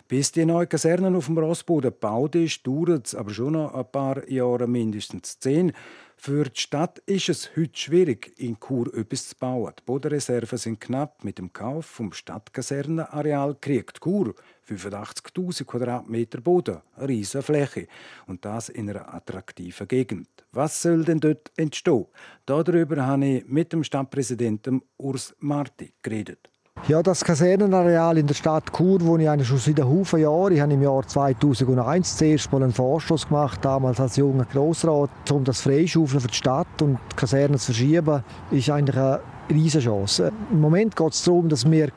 Bis 0.07 0.31
die 0.31 0.45
neue 0.45 0.67
Kaserne 0.67 1.17
auf 1.17 1.25
dem 1.25 1.37
Rossboden 1.37 1.91
gebaut 1.91 2.35
ist, 2.35 2.65
dauert 2.65 3.07
es 3.07 3.15
aber 3.15 3.33
schon 3.33 3.53
noch 3.53 3.73
ein 3.73 3.91
paar 3.91 4.25
Jahre, 4.29 4.65
mindestens 4.65 5.37
zehn. 5.37 5.73
Für 6.15 6.45
die 6.45 6.59
Stadt 6.59 6.99
ist 7.05 7.27
es 7.27 7.57
heute 7.57 7.77
schwierig, 7.77 8.33
in 8.37 8.57
Chur 8.57 8.93
etwas 8.95 9.27
zu 9.27 9.35
bauen. 9.35 9.73
Die 9.77 9.83
Bodenreserven 9.83 10.57
sind 10.57 10.79
knapp. 10.79 11.25
Mit 11.25 11.39
dem 11.39 11.51
Kauf 11.51 11.85
vom 11.85 12.13
Stadtkasernenareal 12.13 13.55
kriegt 13.59 14.01
Chur 14.01 14.33
85.000 14.67 15.65
Quadratmeter 15.65 16.39
Boden, 16.39 16.77
eine 16.95 17.09
riesige 17.09 17.43
Fläche. 17.43 17.87
Und 18.27 18.45
das 18.45 18.69
in 18.69 18.89
einer 18.89 19.13
attraktiven 19.13 19.89
Gegend. 19.89 20.29
Was 20.53 20.81
soll 20.81 21.03
denn 21.03 21.19
dort 21.19 21.51
entstehen? 21.57 22.05
Darüber 22.45 23.05
habe 23.05 23.25
ich 23.25 23.45
mit 23.45 23.73
dem 23.73 23.83
Stadtpräsidenten 23.83 24.81
Urs 24.97 25.35
Marti 25.39 25.93
geredet. 26.01 26.49
Ja, 26.85 27.03
das 27.03 27.25
Kasernenareal 27.25 28.17
in 28.17 28.27
der 28.27 28.33
Stadt 28.33 28.71
Chur, 28.71 29.01
wo 29.01 29.17
ich 29.17 29.45
schon 29.45 29.57
seit 29.57 29.83
Haufen 29.83 30.21
Jahren, 30.21 30.53
ich 30.53 30.61
habe 30.61 30.73
im 30.73 30.81
Jahr 30.81 31.05
2001 31.05 32.15
zuerst 32.15 32.49
mal 32.53 32.63
einen 32.63 32.71
Vorstoß 32.71 33.27
gemacht, 33.27 33.59
damals 33.61 33.99
als 33.99 34.15
junger 34.15 34.45
Grossrat, 34.45 35.09
um 35.29 35.43
das 35.43 35.59
freischaufeln 35.59 36.21
für 36.21 36.29
die 36.29 36.33
Stadt 36.35 36.81
und 36.81 36.97
die 37.11 37.15
Kaserne 37.17 37.57
zu 37.57 37.73
verschieben, 37.73 38.23
ist 38.51 38.69
eigentlich 38.69 38.95
eine 38.95 39.19
Riesenchance. 39.49 40.31
Im 40.49 40.61
Moment 40.61 40.95
geht 40.95 41.11
es 41.11 41.23
darum, 41.23 41.49
dass 41.49 41.69
wir 41.69 41.89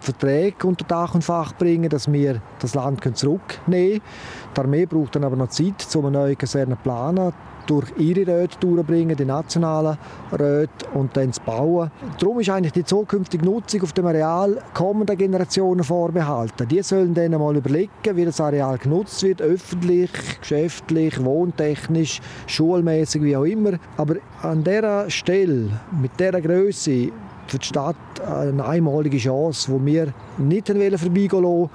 Verträge 0.00 0.66
unter 0.66 0.84
Dach 0.86 1.14
und 1.14 1.22
Fach 1.22 1.52
bringen 1.54 1.82
können, 1.82 1.90
dass 1.90 2.10
wir 2.10 2.42
das 2.58 2.74
Land 2.74 3.00
zurücknehmen 3.16 4.00
können. 4.00 4.02
Die 4.56 4.60
Armee 4.60 4.86
braucht 4.86 5.14
dann 5.14 5.22
aber 5.22 5.36
noch 5.36 5.50
Zeit, 5.50 5.86
um 5.94 6.06
eine 6.06 6.18
neue 6.18 6.36
Kaserne 6.36 6.76
zu 6.76 6.82
planen 6.82 7.32
durch 7.66 7.86
ihre 7.98 8.26
Räte 8.26 8.58
durchbringen, 8.60 9.16
die 9.16 9.24
nationalen 9.24 9.96
Räte 10.32 10.86
und 10.94 11.16
dann 11.16 11.32
zu 11.32 11.40
bauen. 11.42 11.90
Darum 12.18 12.40
ist 12.40 12.50
eigentlich 12.50 12.72
die 12.72 12.84
zukünftige 12.84 13.44
Nutzung 13.44 13.82
auf 13.82 13.92
dem 13.92 14.06
Areal 14.06 14.58
kommenden 14.74 15.16
Generationen 15.16 15.84
vorbehalten. 15.84 16.68
Die 16.68 16.82
sollen 16.82 17.14
dann 17.14 17.32
mal 17.32 17.56
überlegen, 17.56 17.90
wie 18.14 18.24
das 18.24 18.40
Areal 18.40 18.78
genutzt 18.78 19.22
wird, 19.22 19.42
öffentlich, 19.42 20.10
geschäftlich, 20.40 21.22
wohntechnisch, 21.22 22.20
schulmäßig, 22.46 23.22
wie 23.22 23.36
auch 23.36 23.44
immer. 23.44 23.72
Aber 23.96 24.16
an 24.42 24.64
dieser 24.64 25.08
Stelle, 25.10 25.70
mit 26.00 26.18
dieser 26.18 26.40
Größe, 26.40 27.10
für 27.46 27.58
die 27.58 27.66
Stadt 27.66 27.96
eine 28.26 28.64
einmalige 28.64 29.18
Chance, 29.18 29.70
wo 29.70 29.84
wir 29.84 30.12
nicht 30.38 30.68
vorbeigehen 30.68 31.42
wollen. 31.42 31.70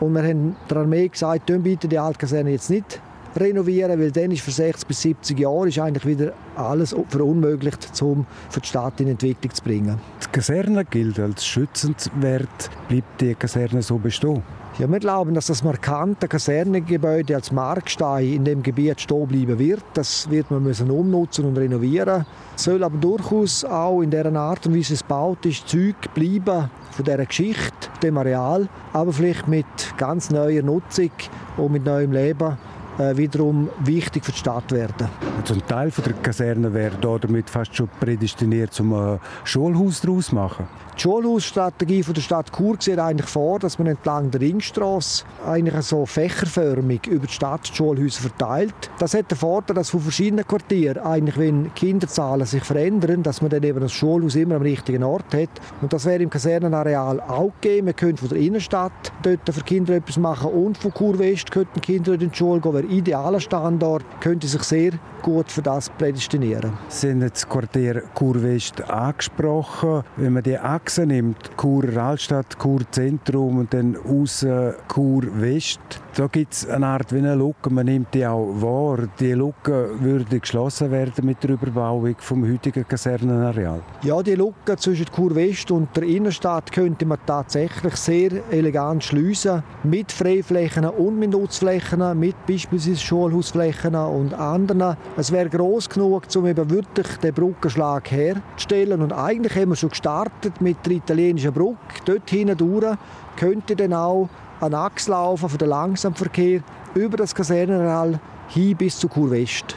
Und 0.00 0.14
wir 0.14 0.22
haben 0.22 0.56
der 0.68 0.78
Armee 0.78 1.08
gesagt, 1.08 1.46
bitte 1.62 1.86
die 1.86 1.98
Altkaserne 1.98 2.50
jetzt 2.50 2.70
nicht 2.70 3.00
renovieren, 3.36 3.98
weil 4.00 4.10
dann 4.10 4.30
ist 4.30 4.42
für 4.42 4.50
60 4.50 4.86
bis 4.86 5.02
70 5.02 5.38
Jahre 5.38 5.68
ist 5.68 5.78
eigentlich 5.78 6.06
wieder 6.06 6.32
alles 6.56 6.94
verunmöglicht, 7.08 7.90
um 8.02 8.26
für 8.50 8.60
die 8.60 8.68
Stadt 8.68 9.00
in 9.00 9.08
Entwicklung 9.08 9.54
zu 9.54 9.62
bringen. 9.62 9.98
Die 10.24 10.28
Kaserne 10.30 10.84
gilt 10.84 11.18
als 11.18 11.44
schützenswert. 11.44 12.70
Bleibt 12.88 13.20
die 13.20 13.34
Kaserne 13.34 13.82
so 13.82 13.98
bestehen? 13.98 14.42
Ja, 14.78 14.90
wir 14.90 15.00
glauben, 15.00 15.34
dass 15.34 15.48
das 15.48 15.62
markante 15.62 16.26
Kasernengebäude 16.28 17.34
als 17.34 17.52
Markstein 17.52 18.32
in 18.32 18.44
dem 18.44 18.62
Gebiet 18.62 19.02
stehen 19.02 19.28
bleiben 19.28 19.58
wird. 19.58 19.82
Das 19.92 20.30
wird 20.30 20.50
man 20.50 20.62
müssen 20.62 20.90
umnutzen 20.90 21.44
und 21.44 21.58
renovieren. 21.58 22.24
Es 22.56 22.64
soll 22.64 22.82
aber 22.82 22.96
durchaus 22.96 23.66
auch 23.66 24.00
in 24.00 24.10
der 24.10 24.34
Art 24.34 24.66
und 24.66 24.74
Weise 24.74 24.94
es 24.94 25.02
gebaut 25.02 25.44
ist, 25.44 25.68
Zeug 25.68 25.96
bleiben 26.14 26.70
von 26.90 27.04
dieser 27.04 27.26
Geschichte, 27.26 27.88
dem 28.02 28.16
Areal, 28.16 28.66
aber 28.94 29.12
vielleicht 29.12 29.46
mit 29.46 29.66
ganz 29.98 30.30
neuer 30.30 30.62
Nutzung 30.62 31.10
und 31.58 31.72
mit 31.72 31.84
neuem 31.84 32.12
Leben 32.12 32.56
wiederum 32.98 33.68
wichtig 33.84 34.24
für 34.24 34.32
die 34.32 34.38
Stadt 34.38 34.70
werden. 34.72 35.08
Also 35.40 35.54
ein 35.54 35.66
Teil 35.66 35.90
von 35.90 36.04
der 36.04 36.12
Kaserne 36.14 36.72
wäre 36.72 36.96
damit 37.00 37.50
fast 37.50 37.74
schon 37.74 37.88
prädestiniert, 38.00 38.78
um 38.80 38.92
ein 38.94 39.20
Schulhaus 39.44 40.00
daraus 40.00 40.26
zu 40.26 40.34
machen. 40.34 40.66
Die 40.96 41.00
Schulhausstrategie 41.00 42.02
der 42.02 42.20
Stadt 42.20 42.52
Chur 42.52 42.76
sieht 42.78 42.98
eigentlich 42.98 43.28
vor, 43.28 43.58
dass 43.58 43.78
man 43.78 43.88
entlang 43.88 44.30
der 44.30 44.42
Ringstrasse 44.42 45.24
eigentlich 45.46 45.82
so 45.86 46.04
fächerförmig 46.04 47.06
über 47.06 47.26
die 47.26 47.32
Stadt 47.32 47.68
die 47.68 47.74
Schulhäuser 47.74 48.20
verteilt. 48.20 48.74
Das 48.98 49.14
hat 49.14 49.30
den 49.30 49.38
Vorteil, 49.38 49.74
dass 49.74 49.88
von 49.88 50.00
verschiedenen 50.00 50.46
Quartieren, 50.46 51.02
eigentlich 51.02 51.38
wenn 51.38 51.72
Kinderzahlen 51.74 52.44
sich 52.44 52.62
verändern, 52.62 53.22
dass 53.22 53.40
man 53.40 53.50
dann 53.50 53.62
eben 53.62 53.80
das 53.80 53.92
Schulhaus 53.92 54.34
immer 54.34 54.56
am 54.56 54.62
richtigen 54.62 55.02
Ort 55.02 55.32
hat. 55.34 55.48
Und 55.80 55.92
das 55.92 56.04
wäre 56.04 56.22
im 56.22 56.30
Kasernenareal 56.30 57.20
auch 57.20 57.52
gegeben. 57.60 57.86
Wir 57.86 57.94
können 57.94 58.18
von 58.18 58.28
der 58.28 58.38
Innenstadt 58.38 58.92
dort 59.22 59.48
für 59.50 59.62
Kinder 59.62 59.94
etwas 59.94 60.18
machen 60.18 60.52
und 60.52 60.76
von 60.76 60.92
Chur 60.92 61.18
West 61.18 61.50
könnten 61.50 61.80
Kinder 61.80 62.12
in 62.12 62.30
die 62.30 62.36
Schule 62.36 62.60
gehen. 62.60 62.81
Wäre 62.82 62.92
idealer 62.92 63.40
Standort, 63.40 64.04
könnte 64.20 64.46
sich 64.46 64.62
sehr 64.62 64.92
gut 65.22 65.50
für 65.52 65.62
das 65.62 65.88
prädestinieren. 65.88 66.72
Sie 66.88 67.10
haben 67.10 67.20
das 67.20 67.48
Quartier 67.48 68.02
Chur 68.18 68.42
West 68.42 68.82
angesprochen. 68.90 70.02
Wenn 70.16 70.32
man 70.32 70.42
die 70.42 70.58
Achse 70.58 71.06
nimmt, 71.06 71.50
Chur 71.56 71.96
Altstadt, 71.96 72.58
Chur 72.60 72.80
Zentrum 72.90 73.58
und 73.58 73.72
dann 73.72 73.96
außen 73.96 74.74
Chur 74.92 75.22
West, 75.40 75.80
da 76.16 76.26
gibt 76.26 76.52
es 76.52 76.68
eine 76.68 76.86
Art 76.86 77.12
wie 77.12 77.18
eine 77.18 77.36
Lücke. 77.36 77.70
Man 77.70 77.86
nimmt 77.86 78.12
die 78.12 78.26
auch 78.26 78.48
wahr. 78.60 79.08
Die 79.20 79.32
Lücke 79.32 79.90
würde 80.00 80.40
geschlossen 80.40 80.90
werden 80.90 81.24
mit 81.24 81.42
der 81.42 81.50
Überbauung 81.50 82.16
vom 82.18 82.44
heutigen 82.50 82.86
Kasernenareal. 82.86 83.80
Ja, 84.02 84.22
die 84.22 84.34
Lücke 84.34 84.76
zwischen 84.76 85.06
Chur 85.06 85.34
West 85.36 85.70
und 85.70 85.96
der 85.96 86.02
Innenstadt 86.02 86.72
könnte 86.72 87.06
man 87.06 87.18
tatsächlich 87.24 87.94
sehr 87.94 88.30
elegant 88.50 89.04
schließen 89.04 89.62
mit 89.84 90.10
Freiflächen 90.10 90.84
und 90.86 91.18
mit 91.18 91.30
Nutzflächen, 91.30 92.18
mit 92.18 92.34
beispielsweise 92.44 92.71
Schulhausflächen 92.80 93.94
und 93.94 94.34
anderen. 94.34 94.96
Es 95.16 95.30
wäre 95.30 95.48
groß 95.48 95.88
genug, 95.88 96.24
um 96.34 96.46
eben 96.46 96.70
wirklich 96.70 97.06
den 97.18 97.34
Brückenschlag 97.34 98.10
herzustellen. 98.10 99.02
Und 99.02 99.12
eigentlich 99.12 99.54
haben 99.56 99.70
wir 99.70 99.76
schon 99.76 99.90
gestartet 99.90 100.60
mit 100.60 100.84
der 100.86 100.92
italienischen 100.92 101.52
Brücke. 101.52 101.76
Dort 102.04 102.30
hindurch 102.30 102.96
könnte 103.36 103.76
dann 103.76 103.92
auch 103.92 104.28
an 104.60 104.74
Achse 104.74 105.10
laufen 105.10 105.48
für 105.48 105.58
den 105.58 105.68
Langsamverkehr 105.68 106.62
über 106.94 107.16
das 107.16 107.34
Kasernenareal 107.34 108.18
hin 108.48 108.76
bis 108.76 108.98
zu 108.98 109.08
Chur 109.08 109.30
West. 109.30 109.76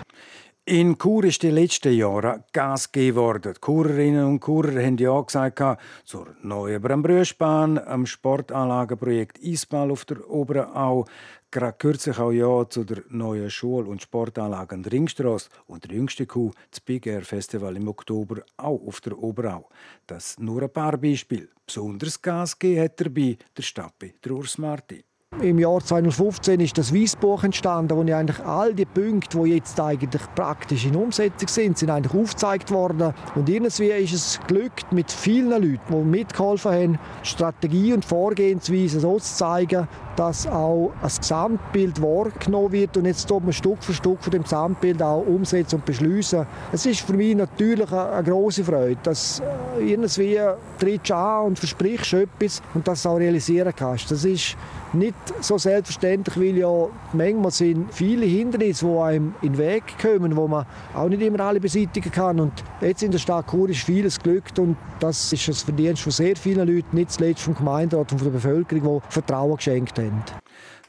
In 0.67 0.97
Chur 0.97 1.25
ist 1.25 1.43
die 1.43 1.51
letzten 1.51 1.93
Jahre 1.93 2.43
Gas 2.51 2.91
gegeben 2.91 3.17
worden. 3.17 3.53
Churerinnen 3.61 4.25
und 4.25 4.43
Churer 4.43 4.83
haben 4.83 4.97
ja 4.97 5.21
gesagt 5.21 5.61
zur 6.05 6.35
neuen 6.41 6.81
Brambrüschbahn, 6.81 7.77
am 7.77 8.07
Sportanlagenprojekt 8.07 9.37
Eisball 9.43 9.91
auf 9.91 10.05
der 10.05 10.27
Oberau, 10.27 11.05
gerade 11.51 11.77
kürzlich 11.77 12.17
auch 12.17 12.31
ja 12.31 12.67
zu 12.67 12.83
der 12.83 13.03
neuen 13.09 13.51
Schul- 13.51 13.87
und 13.87 14.01
Sportanlage 14.01 14.73
an 14.73 14.81
der 14.81 14.93
Ringstrasse 14.93 15.51
und 15.67 15.83
der 15.83 15.91
jüngste 15.91 16.25
Kuh, 16.25 16.49
das 16.71 16.79
Big 16.79 17.05
Air 17.05 17.21
Festival 17.21 17.77
im 17.77 17.87
Oktober, 17.87 18.41
auch 18.57 18.87
auf 18.87 19.01
der 19.01 19.19
Oberau. 19.19 19.69
Das 20.07 20.39
nur 20.39 20.63
ein 20.63 20.73
paar 20.73 20.97
Beispiele. 20.97 21.49
Besonders 21.63 22.19
Gas 22.19 22.57
gegeben 22.57 22.85
hat 22.85 22.99
dabei 22.99 23.37
der 23.55 23.61
Stappi, 23.61 24.15
der 24.23 24.31
Urs 24.31 24.57
Marti. 24.57 25.05
Im 25.41 25.59
Jahr 25.59 25.83
2015 25.83 26.61
ist 26.61 26.77
das 26.77 26.93
Weißbuch 26.93 27.43
entstanden, 27.43 27.97
wo 27.97 28.03
ich 28.03 28.15
eigentlich 28.15 28.39
all 28.45 28.73
die 28.73 28.85
Punkte, 28.85 29.37
die 29.43 29.55
jetzt 29.55 29.77
eigentlich 29.81 30.21
praktisch 30.33 30.85
in 30.85 30.95
Umsetzung 30.95 31.49
sind, 31.49 31.77
sind 31.77 31.89
eigentlich 31.89 32.13
aufgezeigt 32.13 32.71
worden. 32.71 33.13
Und 33.35 33.49
irgendwie 33.49 33.89
ist 33.89 34.13
es 34.13 34.39
glückt, 34.47 34.93
mit 34.93 35.11
vielen 35.11 35.49
Leuten, 35.49 35.79
die 35.89 35.95
mitgeholfen 35.95 36.71
haben, 36.71 36.99
Strategie 37.23 37.91
und 37.91 38.05
Vorgehensweise 38.05 39.01
so 39.01 39.19
zu 39.19 39.35
zeigen, 39.35 39.89
dass 40.15 40.47
auch 40.47 40.93
ein 41.01 41.11
Gesamtbild 41.19 42.01
wahrgenommen 42.01 42.71
wird 42.71 42.95
und 42.95 43.05
jetzt 43.05 43.27
tut 43.27 43.43
man 43.43 43.51
Stück 43.51 43.83
für 43.83 43.93
Stück 43.93 44.23
von 44.23 44.31
dem 44.31 44.43
Gesamtbild 44.43 45.01
auch 45.01 45.25
umsetzen 45.25 45.75
und 45.75 45.85
beschließen. 45.85 46.45
Es 46.71 46.85
ist 46.85 47.01
für 47.01 47.13
mich 47.13 47.35
natürlich 47.35 47.91
eine, 47.91 48.09
eine 48.09 48.23
große 48.23 48.63
Freude, 48.63 48.97
dass 49.03 49.41
äh, 49.41 49.91
irgendwie 49.91 50.39
trittst 50.79 51.11
an 51.11 51.47
und 51.47 51.59
versprichst 51.59 52.13
etwas 52.13 52.61
und 52.73 52.87
das 52.87 53.05
auch 53.05 53.17
realisieren 53.17 53.73
kannst. 53.75 54.09
Das 54.11 54.23
ist 54.23 54.55
nicht 54.93 55.15
so 55.41 55.57
selbstverständlich, 55.57 56.37
weil 56.37 56.57
ja 56.57 56.87
manchmal 57.13 57.51
sind 57.51 57.93
viele 57.93 58.25
Hindernisse, 58.25 58.85
die 58.85 58.97
einem 58.97 59.35
in 59.41 59.53
den 59.53 59.57
Weg 59.57 59.83
kommen, 60.01 60.35
wo 60.35 60.47
man 60.47 60.65
auch 60.93 61.09
nicht 61.09 61.21
immer 61.21 61.39
alle 61.41 61.59
beseitigen 61.59 62.11
kann. 62.11 62.39
Und 62.39 62.53
jetzt 62.81 63.03
in 63.03 63.11
der 63.11 63.19
Stadt 63.19 63.49
Chur 63.49 63.69
ist 63.69 63.81
vieles 63.81 64.19
glückt 64.19 64.59
und 64.59 64.77
das 64.99 65.31
ist 65.33 65.47
das 65.47 65.63
Verdienst 65.63 66.03
von 66.03 66.11
sehr 66.11 66.35
vielen 66.35 66.67
Leuten, 66.67 66.95
nicht 66.95 67.11
zuletzt 67.11 67.41
vom 67.41 67.55
Gemeinderat 67.55 68.11
und 68.11 68.19
von 68.19 68.31
der 68.31 68.33
Bevölkerung, 68.33 69.01
die 69.01 69.13
Vertrauen 69.13 69.57
geschenkt 69.57 69.97
haben. 69.99 70.23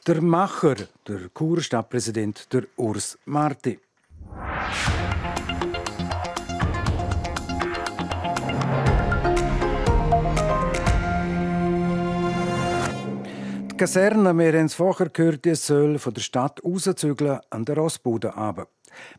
Der 0.06 0.22
Macher, 0.22 0.76
der 1.08 1.28
Churer 1.36 1.62
Stadtpräsident, 1.62 2.52
der 2.52 2.62
Urs 2.76 3.18
Marti. 3.24 3.78
Die 13.76 13.80
Kaserne, 13.80 14.32
wir 14.38 14.54
haben 14.54 14.64
es 14.64 14.74
vorher 14.74 15.10
gehört, 15.10 15.44
die 15.44 15.54
soll 15.54 15.98
von 15.98 16.14
der 16.14 16.22
Stadt 16.22 16.64
rauszügeln 16.64 17.40
an 17.50 17.66
der 17.66 17.76
Rossbude 17.76 18.28
runter. 18.28 18.68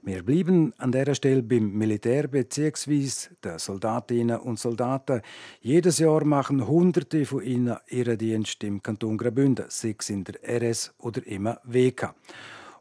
Wir 0.01 0.23
bleiben 0.23 0.73
an 0.79 0.91
dieser 0.91 1.13
Stelle 1.13 1.43
beim 1.43 1.73
Militär 1.73 2.27
bzw. 2.27 3.07
den 3.43 3.59
Soldatinnen 3.59 4.39
und 4.39 4.57
Soldaten. 4.57 5.21
Jedes 5.61 5.99
Jahr 5.99 6.25
machen 6.25 6.67
Hunderte 6.67 7.23
von 7.27 7.43
ihnen 7.43 7.77
ihren 7.87 8.17
Dienst 8.17 8.63
im 8.63 8.81
Kanton 8.81 9.19
Graubünden, 9.19 9.67
es 9.67 10.09
in 10.09 10.23
der 10.23 10.39
RS 10.43 10.91
oder 10.97 11.21
im 11.27 11.53
WK. 11.63 12.15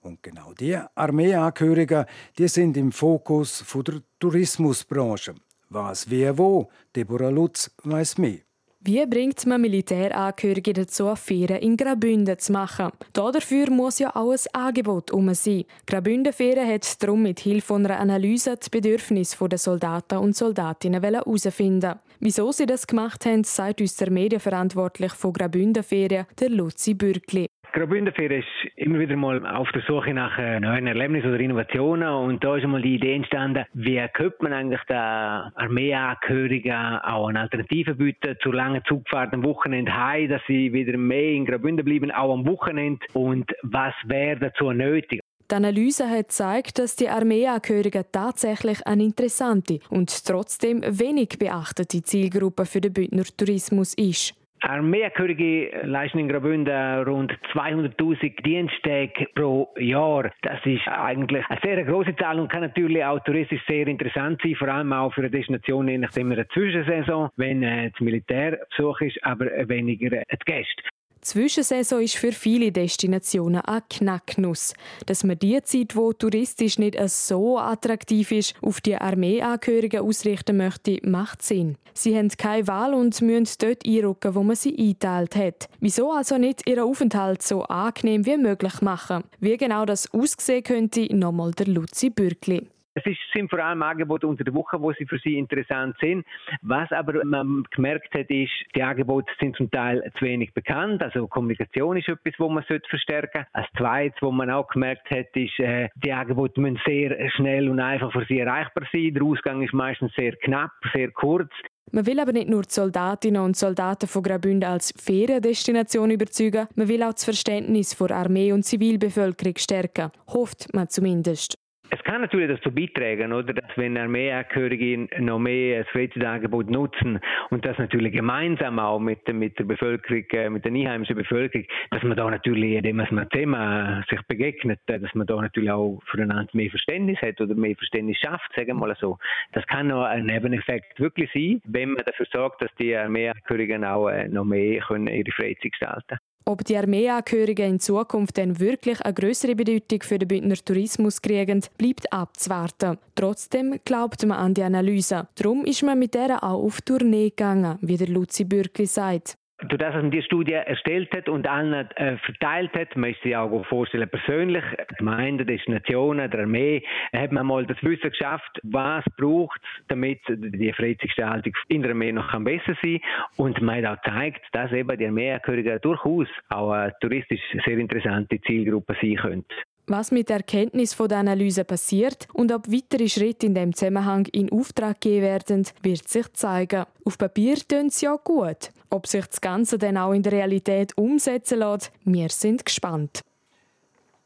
Und 0.01 0.23
genau 0.23 0.55
die 0.55 0.79
Armeeangehörigen, 0.95 2.07
die 2.39 2.49
sind 2.49 2.79
im 2.79 2.91
Fokus 2.91 3.63
der 3.87 4.01
Tourismusbranche. 4.19 5.35
Was, 5.69 6.09
wer, 6.09 6.39
wo, 6.39 6.71
Deborah 6.95 7.29
Lutz 7.29 7.71
weiß 7.85 8.17
mehr. 8.17 8.47
Wie 8.81 9.05
bringt 9.07 9.45
man 9.47 9.61
Militärangehörige 9.63 10.73
dazu, 10.73 11.15
Ferien 11.17 11.61
in 11.61 11.77
Graubünden 11.77 12.39
zu 12.39 12.53
machen? 12.53 12.91
Dafür 13.13 13.71
muss 13.71 13.99
ja 13.99 14.15
auch 14.15 14.33
ein 14.33 14.39
Angebot 14.53 15.11
um 15.11 15.33
sein. 15.35 15.65
Graubünden 15.87 16.33
Ferien 16.33 16.69
hat 16.69 17.03
darum 17.03 17.23
mit 17.23 17.41
Hilfe 17.41 17.75
einer 17.75 17.99
Analyse 17.99 18.57
die 18.57 18.71
Bedürfnisse 18.71 19.49
der 19.49 19.59
Soldaten 19.59 20.19
und 20.19 20.37
Soldatinnen 20.37 21.03
herausfinden. 21.03 21.97
Wieso 22.21 22.53
sie 22.53 22.67
das 22.67 22.87
gemacht 22.87 23.27
haben, 23.27 23.45
sagt 23.45 23.81
uns 23.81 23.97
der 23.97 24.11
Medienverantwortliche 24.11 25.17
von 25.17 25.33
Graubünden 25.33 25.83
Ferien, 25.83 26.27
der 26.39 26.51
Luzi 26.51 26.95
Bürgli. 26.95 27.47
Graubünden 27.77 28.15
ist 28.31 28.47
immer 28.77 28.99
wieder 28.99 29.17
mal 29.17 29.47
auf 29.47 29.71
der 29.73 29.83
Suche 29.87 30.15
nach 30.15 30.39
äh, 30.39 30.59
neuen 30.59 30.87
Erlebnissen 30.87 31.29
oder 31.29 31.41
Innovationen 31.41 32.09
und 32.09 32.43
da 32.43 32.57
ist 32.57 32.65
einmal 32.65 32.81
die 32.81 32.95
Idee 32.95 33.17
entstanden, 33.17 33.67
wie 33.75 34.03
könnte 34.15 34.39
man 34.41 34.55
eigentlich 34.55 34.81
den 34.89 34.97
Armeeangehörigen 34.97 36.73
auch 36.73 37.29
eine 37.29 37.41
Alternative 37.41 37.97
bieten 37.97 38.35
zur 38.43 38.55
langen 38.55 38.81
Zugfahrt 38.89 39.35
am 39.35 39.45
Wochenende 39.45 39.95
heim, 39.95 40.31
dass 40.31 40.41
sie 40.49 40.73
wieder 40.73 40.97
mehr 40.97 41.33
in 41.33 41.45
Graubünden 41.45 41.85
bleiben, 41.85 42.11
auch 42.13 42.33
am 42.33 42.47
Wochenende 42.47 43.05
und 43.13 43.53
was 43.63 43.93
wäre 44.07 44.39
dazu 44.39 44.73
nötig? 44.73 45.21
Die 45.51 45.55
Analyse 45.55 46.09
hat 46.09 46.29
gezeigt, 46.29 46.79
dass 46.79 46.97
die 46.97 47.11
Armeeangehörigen 47.11 48.05
tatsächlich 48.11 48.87
eine 48.87 49.05
interessante 49.05 49.81
und 49.91 50.25
trotzdem 50.25 50.81
wenig 50.83 51.39
beachtete 51.39 52.01
Zielgruppe 52.01 52.65
für 52.65 52.81
den 52.81 52.95
Bündner 52.95 53.25
Tourismus 53.37 53.93
ist. 53.99 54.35
Armeeangehörige 54.61 55.83
leisten 55.85 56.19
in 56.19 56.29
Graubünden 56.29 57.05
rund 57.05 57.33
200.000 57.53 58.43
Diensttage 58.43 59.27
pro 59.35 59.69
Jahr. 59.79 60.31
Das 60.43 60.61
ist 60.65 60.87
eigentlich 60.89 61.45
eine 61.49 61.61
sehr 61.63 61.85
große 61.85 62.17
Zahl 62.17 62.41
und 62.41 62.51
kann 62.51 62.63
natürlich 62.63 63.05
auch 63.05 63.21
touristisch 63.21 63.63
sehr 63.69 63.87
interessant 63.87 64.41
sein, 64.43 64.55
vor 64.57 64.69
allem 64.69 64.93
auch 64.93 65.13
für 65.13 65.21
eine 65.21 65.31
Destination, 65.31 65.89
je 65.89 65.99
nachdem 65.99 66.31
in 66.31 66.37
der 66.37 66.49
Zwischensaison, 66.49 67.31
wenn 67.37 67.63
äh, 67.63 67.91
das 67.91 68.01
Militärbesuch 68.01 69.01
ist, 69.03 69.19
aber 69.23 69.47
weniger 69.69 70.13
äh, 70.13 70.25
die 70.33 70.53
Gäste. 70.53 70.83
Zwischensaison 71.21 72.03
ist 72.03 72.17
für 72.17 72.33
viele 72.33 72.71
Destinationen 72.71 73.61
ein 73.63 73.83
Knacknuss. 73.89 74.75
Dass 75.07 75.25
man 75.25 75.39
die 75.39 75.61
Zeit, 75.63 75.97
wo 75.97 76.13
touristisch 76.13 76.79
nicht 76.79 76.97
so 77.09 77.59
attraktiv 77.59 78.31
ist, 78.33 78.55
auf 78.63 78.81
die 78.81 78.97
Armeeangehörigen 78.97 80.01
ausrichten 80.01 80.57
möchte, 80.57 81.01
macht 81.03 81.43
Sinn. 81.43 81.77
Sie 81.95 82.17
haben 82.17 82.29
keine 82.29 82.69
Wahl 82.69 82.95
und 82.95 83.21
müssen 83.23 83.57
dort 83.59 83.87
einrücken, 83.87 84.35
wo 84.35 84.43
man 84.43 84.55
sie 84.57 84.77
eingeteilt 84.79 85.35
hat. 85.35 85.69
Wieso 85.81 86.13
also 86.13 86.37
nicht 86.39 86.69
ihren 86.69 86.85
Aufenthalt 86.85 87.43
so 87.43 87.63
angenehm 87.63 88.27
wie 88.27 88.37
möglich 88.37 88.83
machen? 88.83 89.25
Wie 89.41 89.57
genau 89.57 89.87
das 89.87 90.13
aussehen 90.13 90.63
könnte, 90.63 91.15
nochmal 91.17 91.53
der 91.53 91.67
Luzi 91.67 92.11
Bürgli. 92.11 92.67
Es 92.97 93.05
sind 93.35 93.51
vor 93.51 93.59
allem 93.59 93.83
Angebote 93.83 94.27
unter 94.27 94.43
der 94.43 94.55
Woche, 94.55 94.81
wo 94.81 94.91
sie 94.95 95.05
für 95.05 95.19
sie 95.19 95.37
interessant 95.37 95.97
sind. 96.01 96.25
Was 96.63 96.91
aber 96.93 97.23
man 97.27 97.65
gemerkt 97.71 98.15
hat, 98.15 98.31
ist, 98.31 98.51
die 98.75 98.83
Angebote 98.83 99.31
sind 99.39 99.55
zum 99.55 99.71
Teil 99.71 100.03
zu 100.19 100.25
wenig 100.25 100.55
bekannt. 100.55 101.03
Also 101.03 101.27
Kommunikation 101.29 101.99
ist 101.99 102.09
etwas, 102.09 102.33
wo 102.39 102.49
man 102.49 102.65
verstärken 102.65 103.45
sollte. 103.45 103.49
Als 103.53 103.67
zweites, 103.77 104.23
wo 104.23 104.31
man 104.31 104.51
auch 104.51 104.69
gemerkt 104.69 105.11
hat, 105.11 105.27
ist, 105.35 105.59
äh, 105.59 105.91
die 105.97 106.11
Angebote 106.11 106.59
müssen 106.59 106.81
sehr 106.87 107.31
schnell 107.33 107.69
und 107.69 107.81
einfach 107.81 108.11
für 108.13 108.25
sie 108.25 108.39
erreichbar 108.39 108.85
sein. 108.91 109.13
Der 109.13 109.23
Ausgang 109.23 109.61
ist 109.63 109.75
meistens 109.75 110.13
sehr 110.15 110.35
knapp, 110.37 110.73
sehr 110.95 111.11
kurz. 111.11 111.51
Man 111.93 112.07
will 112.07 112.19
aber 112.19 112.33
nicht 112.33 112.49
nur 112.49 112.63
die 112.63 112.73
Soldatinnen 112.73 113.43
und 113.43 113.57
Soldaten 113.57 114.09
von 114.09 114.23
Graubünden 114.23 114.69
als 114.69 114.93
Feriendestination 114.97 116.11
überzeugen, 116.11 116.67
man 116.75 116.89
will 116.89 117.03
auch 117.03 117.13
das 117.13 117.25
Verständnis 117.25 117.95
vor 117.95 118.11
Armee 118.11 118.53
und 118.53 118.65
Zivilbevölkerung 118.65 119.55
stärken. 119.57 120.11
Hofft 120.27 120.75
man 120.75 120.89
zumindest. 120.89 121.59
Kann 122.07 122.21
natürlich 122.21 122.49
dazu 122.49 122.71
beitragen, 122.71 123.33
oder, 123.33 123.53
dass 123.53 123.77
wenn 123.77 123.99
Armeeangehörige 123.99 125.09
noch 125.19 125.41
mehr 125.41 125.83
das 125.83 125.89
Freizeitangebot 125.91 126.71
nutzen 126.71 127.19
und 127.51 127.65
das 127.65 127.77
natürlich 127.79 128.13
gemeinsam 128.13 128.79
auch 128.79 129.01
mit, 129.01 129.27
mit 129.35 129.59
der 129.59 129.65
Bevölkerung, 129.65 130.25
äh, 130.31 130.49
mit 130.49 130.65
der 130.65 130.71
einheimischen 130.71 131.17
Bevölkerung, 131.17 131.67
dass 131.91 132.05
man 132.05 132.17
da 132.17 132.31
natürlich, 132.31 132.75
indem 132.77 132.99
man 132.99 133.09
das 133.11 133.29
Thema 133.31 134.05
sich 134.09 134.23
begegnet, 134.29 134.79
äh, 134.87 135.01
dass 135.01 135.13
man 135.17 135.27
da 135.27 135.35
natürlich 135.35 135.73
auch 135.73 136.01
füreinander 136.07 136.49
mehr 136.53 136.71
Verständnis 136.71 137.21
hat 137.23 137.41
oder 137.41 137.57
mehr 137.57 137.75
Verständnis 137.75 138.19
schafft, 138.19 138.55
sagen 138.55 138.69
wir 138.69 138.75
mal 138.75 138.97
so. 139.01 139.19
Das 139.51 139.67
kann 139.67 139.89
noch 139.89 140.05
ein 140.05 140.27
Nebeneffekt 140.27 141.01
wirklich 141.01 141.29
sein, 141.35 141.61
wenn 141.65 141.95
man 141.95 142.05
dafür 142.05 142.27
sorgt, 142.33 142.63
dass 142.63 142.73
die 142.77 142.95
Armeeangehörigen 142.95 143.85
auch 143.85 144.11
äh, 144.11 144.29
noch 144.29 144.45
mehr 144.45 144.81
können 144.81 145.09
ihre 145.09 145.33
Freizeit 145.33 145.73
gestalten. 145.73 146.19
Ob 146.49 146.65
die 146.65 146.77
Armeeangehörigen 146.77 147.71
in 147.71 147.81
Zukunft 147.81 148.39
dann 148.39 148.61
wirklich 148.61 149.01
eine 149.01 149.15
größere 149.15 149.57
Bedeutung 149.57 150.03
für 150.03 150.17
den 150.17 150.29
Bündner 150.29 150.55
Tourismus 150.55 151.21
kriegen, 151.21 151.65
bleibt 151.77 152.13
abzuwarten. 152.13 152.99
Trotzdem 153.17 153.81
glaubt 153.85 154.25
man 154.25 154.39
an 154.39 154.55
die 154.55 154.63
Analyse. 154.63 155.27
Darum 155.35 155.65
ist 155.65 155.83
man 155.83 155.99
mit 155.99 156.15
der 156.15 156.45
auch 156.45 156.63
auf 156.63 156.81
Tournee 156.83 157.31
gegangen, 157.31 157.79
wie 157.81 157.97
der 157.97 158.07
Luzi 158.07 158.45
Bürkli 158.45 158.87
sagt. 158.87 159.37
Durch 159.59 159.79
das, 159.79 159.95
dass 159.95 160.03
man 160.03 160.11
die 160.11 160.21
Studie 160.21 160.53
erstellt 160.53 161.11
hat 161.15 161.31
und 161.31 161.47
allen 161.49 161.73
äh, 161.73 162.19
verteilt 162.19 162.75
hat, 162.75 162.95
man 162.95 163.11
ist 163.11 163.23
sich 163.23 163.35
auch 163.35 163.65
vorstellen, 163.67 164.07
persönlich, 164.07 164.63
Gemeinden, 164.99 165.47
Destinationen, 165.47 166.31
der 166.31 166.41
Armee, 166.41 166.83
hat 167.15 167.33
man 167.33 167.47
mal 167.47 167.65
das 167.65 167.83
Wissen 167.83 168.11
geschafft, 168.11 168.61
was 168.65 169.03
braucht 169.17 169.61
damit 169.89 170.21
die 170.29 170.73
Freizeitgestaltung 170.75 171.55
in 171.69 171.81
der 171.81 171.93
Armee 171.93 172.13
noch 172.13 172.39
besser 172.41 172.77
sein 172.83 173.01
Und 173.37 173.63
man 173.63 173.83
hat 173.83 173.99
auch 173.99 174.03
gezeigt, 174.03 174.43
dass 174.53 174.73
eben 174.73 174.99
die 174.99 175.07
Armeeangehörigen 175.07 175.81
durchaus 175.81 176.29
auch 176.51 176.73
eine 176.73 176.93
touristisch 177.01 177.41
sehr 177.65 177.79
interessante 177.79 178.39
Zielgruppe 178.43 178.95
sein 179.01 179.17
können. 179.17 179.45
Was 179.89 180.11
mit 180.11 180.29
der 180.29 180.39
Erkenntnis 180.39 180.95
von 180.95 181.09
der 181.09 181.19
Analyse 181.19 181.65
passiert 181.65 182.27
und 182.35 182.53
ob 182.53 182.67
weitere 182.67 183.09
Schritte 183.09 183.47
in 183.47 183.55
dem 183.55 183.73
Zusammenhang 183.73 184.27
in 184.33 184.51
Auftrag 184.51 185.01
gegeben 185.01 185.23
werden, 185.23 185.67
wird 185.83 186.09
sich 186.09 186.31
zeigen. 186.33 186.85
Auf 187.05 187.17
Papier 187.17 187.55
tönt 187.55 187.93
es 187.93 188.01
ja 188.01 188.17
gut. 188.23 188.71
Ob 188.91 189.07
sich 189.07 189.27
das 189.27 189.41
Ganze 189.41 189.79
dann 189.79 189.97
auch 189.97 190.13
in 190.13 190.23
der 190.23 190.33
Realität 190.33 190.97
umsetzen 190.97 191.59
lässt, 191.59 191.91
wir 192.05 192.29
sind 192.29 192.65
gespannt. 192.65 193.21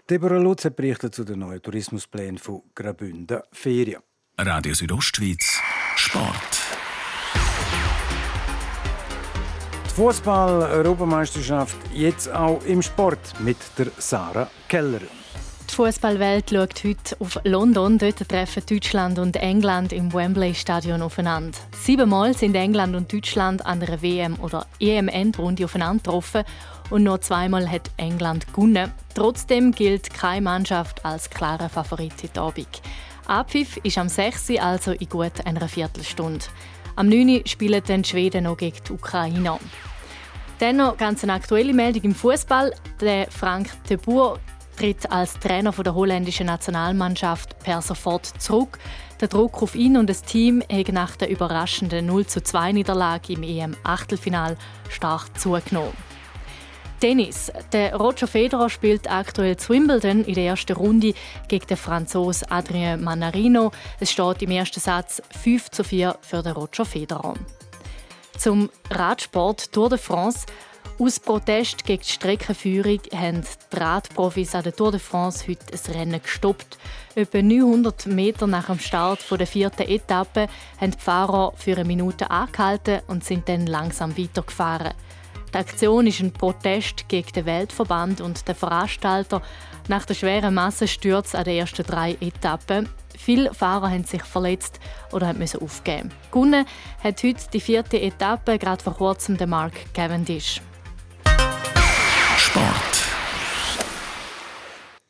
Deborah 0.09 0.39
Lutz 0.39 0.69
berichtet 0.75 1.15
zu 1.15 1.25
den 1.25 1.39
neuen 1.39 1.63
Tourismusplänen 1.63 2.39
von 2.39 2.63
Graubünden 2.75 3.43
Ferien. 3.53 4.03
Radio 4.39 4.75
Südostschweiz 4.75 5.61
Sport. 5.97 6.61
Die 9.87 9.95
Fußball-Europameisterschaft 9.95 11.77
jetzt 11.93 12.33
auch 12.33 12.65
im 12.65 12.83
Sport 12.83 13.39
mit 13.41 13.59
der 13.79 13.89
Sarah 13.99 14.51
Keller. 14.69 15.01
Die 15.81 15.87
Fußballwelt 15.87 16.51
schaut 16.51 16.85
heute 16.85 17.17
auf 17.21 17.41
London. 17.45 17.97
Dort 17.97 18.29
treffen 18.29 18.63
Deutschland 18.69 19.19
und 19.19 19.37
England 19.37 19.95
im 19.95 20.13
Wembley 20.13 20.55
Stadion 20.55 21.01
aufeinander. 21.01 21.57
Siebenmal 21.75 22.37
sind 22.37 22.55
England 22.55 22.95
und 22.95 23.11
Deutschland 23.11 23.65
an 23.65 23.81
der 23.81 24.03
WM- 24.03 24.39
oder 24.41 24.67
EM-Endrunde 24.79 25.65
aufeinander 25.65 26.03
getroffen 26.03 26.45
und 26.91 27.05
nur 27.05 27.23
zweimal 27.23 27.67
hat 27.67 27.91
England 27.97 28.47
gewonnen. 28.49 28.93
Trotzdem 29.15 29.73
gilt 29.73 30.13
keine 30.13 30.43
Mannschaft 30.43 31.03
als 31.03 31.31
klarer 31.31 31.71
Favorit 31.71 32.13
heute 32.23 32.41
Abend. 32.43 32.83
Abpfiff 33.27 33.79
ist 33.79 33.97
am 33.97 34.11
6. 34.11 34.59
also 34.59 34.91
in 34.91 35.09
gut 35.09 35.47
einer 35.47 35.67
Viertelstunde. 35.67 36.45
Am 36.97 37.09
9. 37.09 37.47
spielen 37.47 37.83
dann 37.87 38.03
die 38.03 38.09
Schweden 38.11 38.45
noch 38.45 38.59
gegen 38.59 38.77
die 38.87 38.93
Ukraine. 38.93 39.59
Dann 40.59 40.77
noch 40.77 40.99
ganz 40.99 41.23
eine 41.23 41.33
aktuelle 41.33 41.73
Meldung 41.73 42.03
im 42.03 42.15
Fußball. 42.15 42.75
Der 43.01 43.31
Frank 43.31 43.71
de 43.89 43.97
Boer 43.97 44.39
tritt 44.81 45.13
als 45.13 45.39
Trainer 45.39 45.73
der 45.73 45.95
holländischen 45.95 46.47
Nationalmannschaft 46.47 47.59
per 47.59 47.83
sofort 47.83 48.25
zurück. 48.25 48.79
Der 49.21 49.29
Druck 49.29 49.63
auf 49.63 49.75
ihn 49.75 49.99
und 49.99 50.09
das 50.09 50.23
Team 50.23 50.63
hat 50.73 50.89
nach 50.89 51.17
der 51.17 51.29
überraschenden 51.29 52.07
0 52.07 52.27
2 52.27 52.73
Niederlage 52.73 53.35
im 53.35 53.43
EM-Achtelfinal 53.43 54.57
stark 54.89 55.39
zugenommen. 55.39 55.93
Tennis. 56.99 57.53
Der 57.73 57.95
Roger 57.95 58.27
Federer 58.27 58.71
spielt 58.71 59.11
aktuell 59.11 59.59
zu 59.59 59.75
Wimbledon 59.75 60.25
in 60.25 60.33
der 60.33 60.45
ersten 60.45 60.73
Runde 60.73 61.13
gegen 61.49 61.67
den 61.67 61.77
Franzosen 61.77 62.51
Adrien 62.51 63.05
Manarino. 63.05 63.73
Es 64.01 64.11
steht 64.11 64.41
im 64.41 64.51
ersten 64.51 64.81
Satz 64.81 65.21
5 65.43 65.71
zu 65.73 65.85
4 65.85 66.17
für 66.23 66.43
den 66.43 66.53
Roger 66.53 66.87
Federer. 66.87 67.35
Zum 68.39 68.71
Radsport 68.89 69.73
Tour 69.73 69.91
de 69.91 69.99
France. 69.99 70.47
Aus 71.01 71.19
Protest 71.19 71.87
gegen 71.87 72.03
die 72.03 72.13
Streckenführung 72.13 73.01
haben 73.15 73.41
die 73.41 73.77
Radprofis 73.77 74.55
an 74.55 74.65
der 74.65 74.77
Tour 74.77 74.91
de 74.91 75.01
France 75.01 75.47
heute 75.49 75.65
ein 75.73 75.95
Rennen 75.95 76.23
gestoppt. 76.23 76.77
Etwa 77.15 77.41
900 77.41 78.07
Meter 78.07 78.47
nach 78.47 78.67
dem 78.67 78.79
Start 78.79 79.25
der 79.31 79.47
vierten 79.47 79.89
Etappe 79.89 80.47
haben 80.79 80.91
die 80.91 80.99
Fahrer 80.99 81.55
für 81.57 81.73
eine 81.73 81.87
Minute 81.87 82.31
angehalten 82.31 83.01
und 83.07 83.25
sind 83.25 83.49
dann 83.49 83.67
langsam 83.67 84.17
weitergefahren. 84.19 84.93
Die 85.55 85.59
Aktion 85.59 86.07
ist 86.07 86.21
ein 86.21 86.33
Protest 86.33 87.09
gegen 87.09 87.33
den 87.33 87.47
Weltverband 87.47 88.21
und 88.21 88.47
den 88.47 88.55
Veranstalter 88.55 89.41
nach 89.89 90.05
der 90.05 90.15
schweren 90.15 90.53
Massensturz 90.53 91.35
an 91.35 91.45
den 91.45 91.57
ersten 91.57 91.87
drei 91.87 92.19
Etappen. 92.21 92.91
Viele 93.17 93.55
Fahrer 93.55 93.91
haben 93.91 94.05
sich 94.05 94.23
verletzt 94.23 94.79
oder 95.13 95.33
müssen 95.33 95.63
aufgeben. 95.63 96.13
Gewonnen 96.31 96.67
hat 97.03 97.23
heute 97.23 97.43
die 97.53 97.61
vierte 97.61 98.01
Etappe 98.01 98.59
gerade 98.59 98.85
vor 98.85 98.95
kurzem 98.95 99.39
der 99.39 99.47
Mark 99.47 99.73
Cavendish. 99.95 100.61
Sport. 102.51 103.07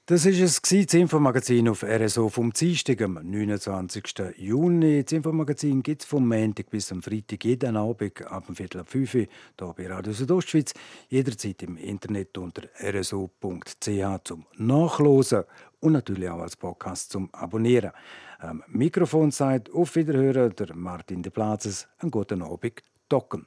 Das 0.05 0.27
ist 0.27 0.41
es 0.41 0.61
das 0.61 0.93
Infomagazin 0.93 1.71
auf 1.71 1.83
RSO 1.83 2.29
vom 2.29 2.53
Dienstag, 2.53 3.01
am 3.01 3.15
29. 3.15 4.05
Juni. 4.37 5.05
Das 5.05 5.13
Infomagazin 5.13 5.83
gibt 5.83 6.03
es 6.03 6.09
vom 6.09 6.29
Montag 6.29 6.69
bis 6.69 6.93
am 6.93 7.01
Freitag 7.01 7.43
jeden 7.47 7.79
Abend 7.79 8.27
ab 8.27 8.45
dem 8.45 8.57
Viertel 8.57 8.83
ab 8.83 8.91
5 8.91 9.15
Uhr 9.15 9.21
hier 9.21 9.75
bei 9.75 9.87
Radio 9.87 10.13
Südostschweiz. 10.13 10.75
Jederzeit 11.09 11.63
im 11.63 11.79
Internet 11.79 12.37
unter 12.37 12.65
rso.ch 12.79 14.25
zum 14.25 14.45
Nachlosen 14.59 15.45
und 15.81 15.93
natürlich 15.93 16.29
auch 16.29 16.41
als 16.41 16.57
Podcast 16.57 17.11
zum 17.11 17.33
Abonnieren. 17.33 17.93
Am 18.41 18.63
Mikrofon 18.69 19.31
sagt 19.31 19.73
auf 19.73 19.97
Wiederhören 19.97 20.55
der 20.57 20.75
Martin 20.75 21.23
de 21.23 21.33
Plazes. 21.33 21.89
Einen 22.01 22.11
guten 22.11 22.43
Abend, 22.43 22.83
Docken. 23.09 23.47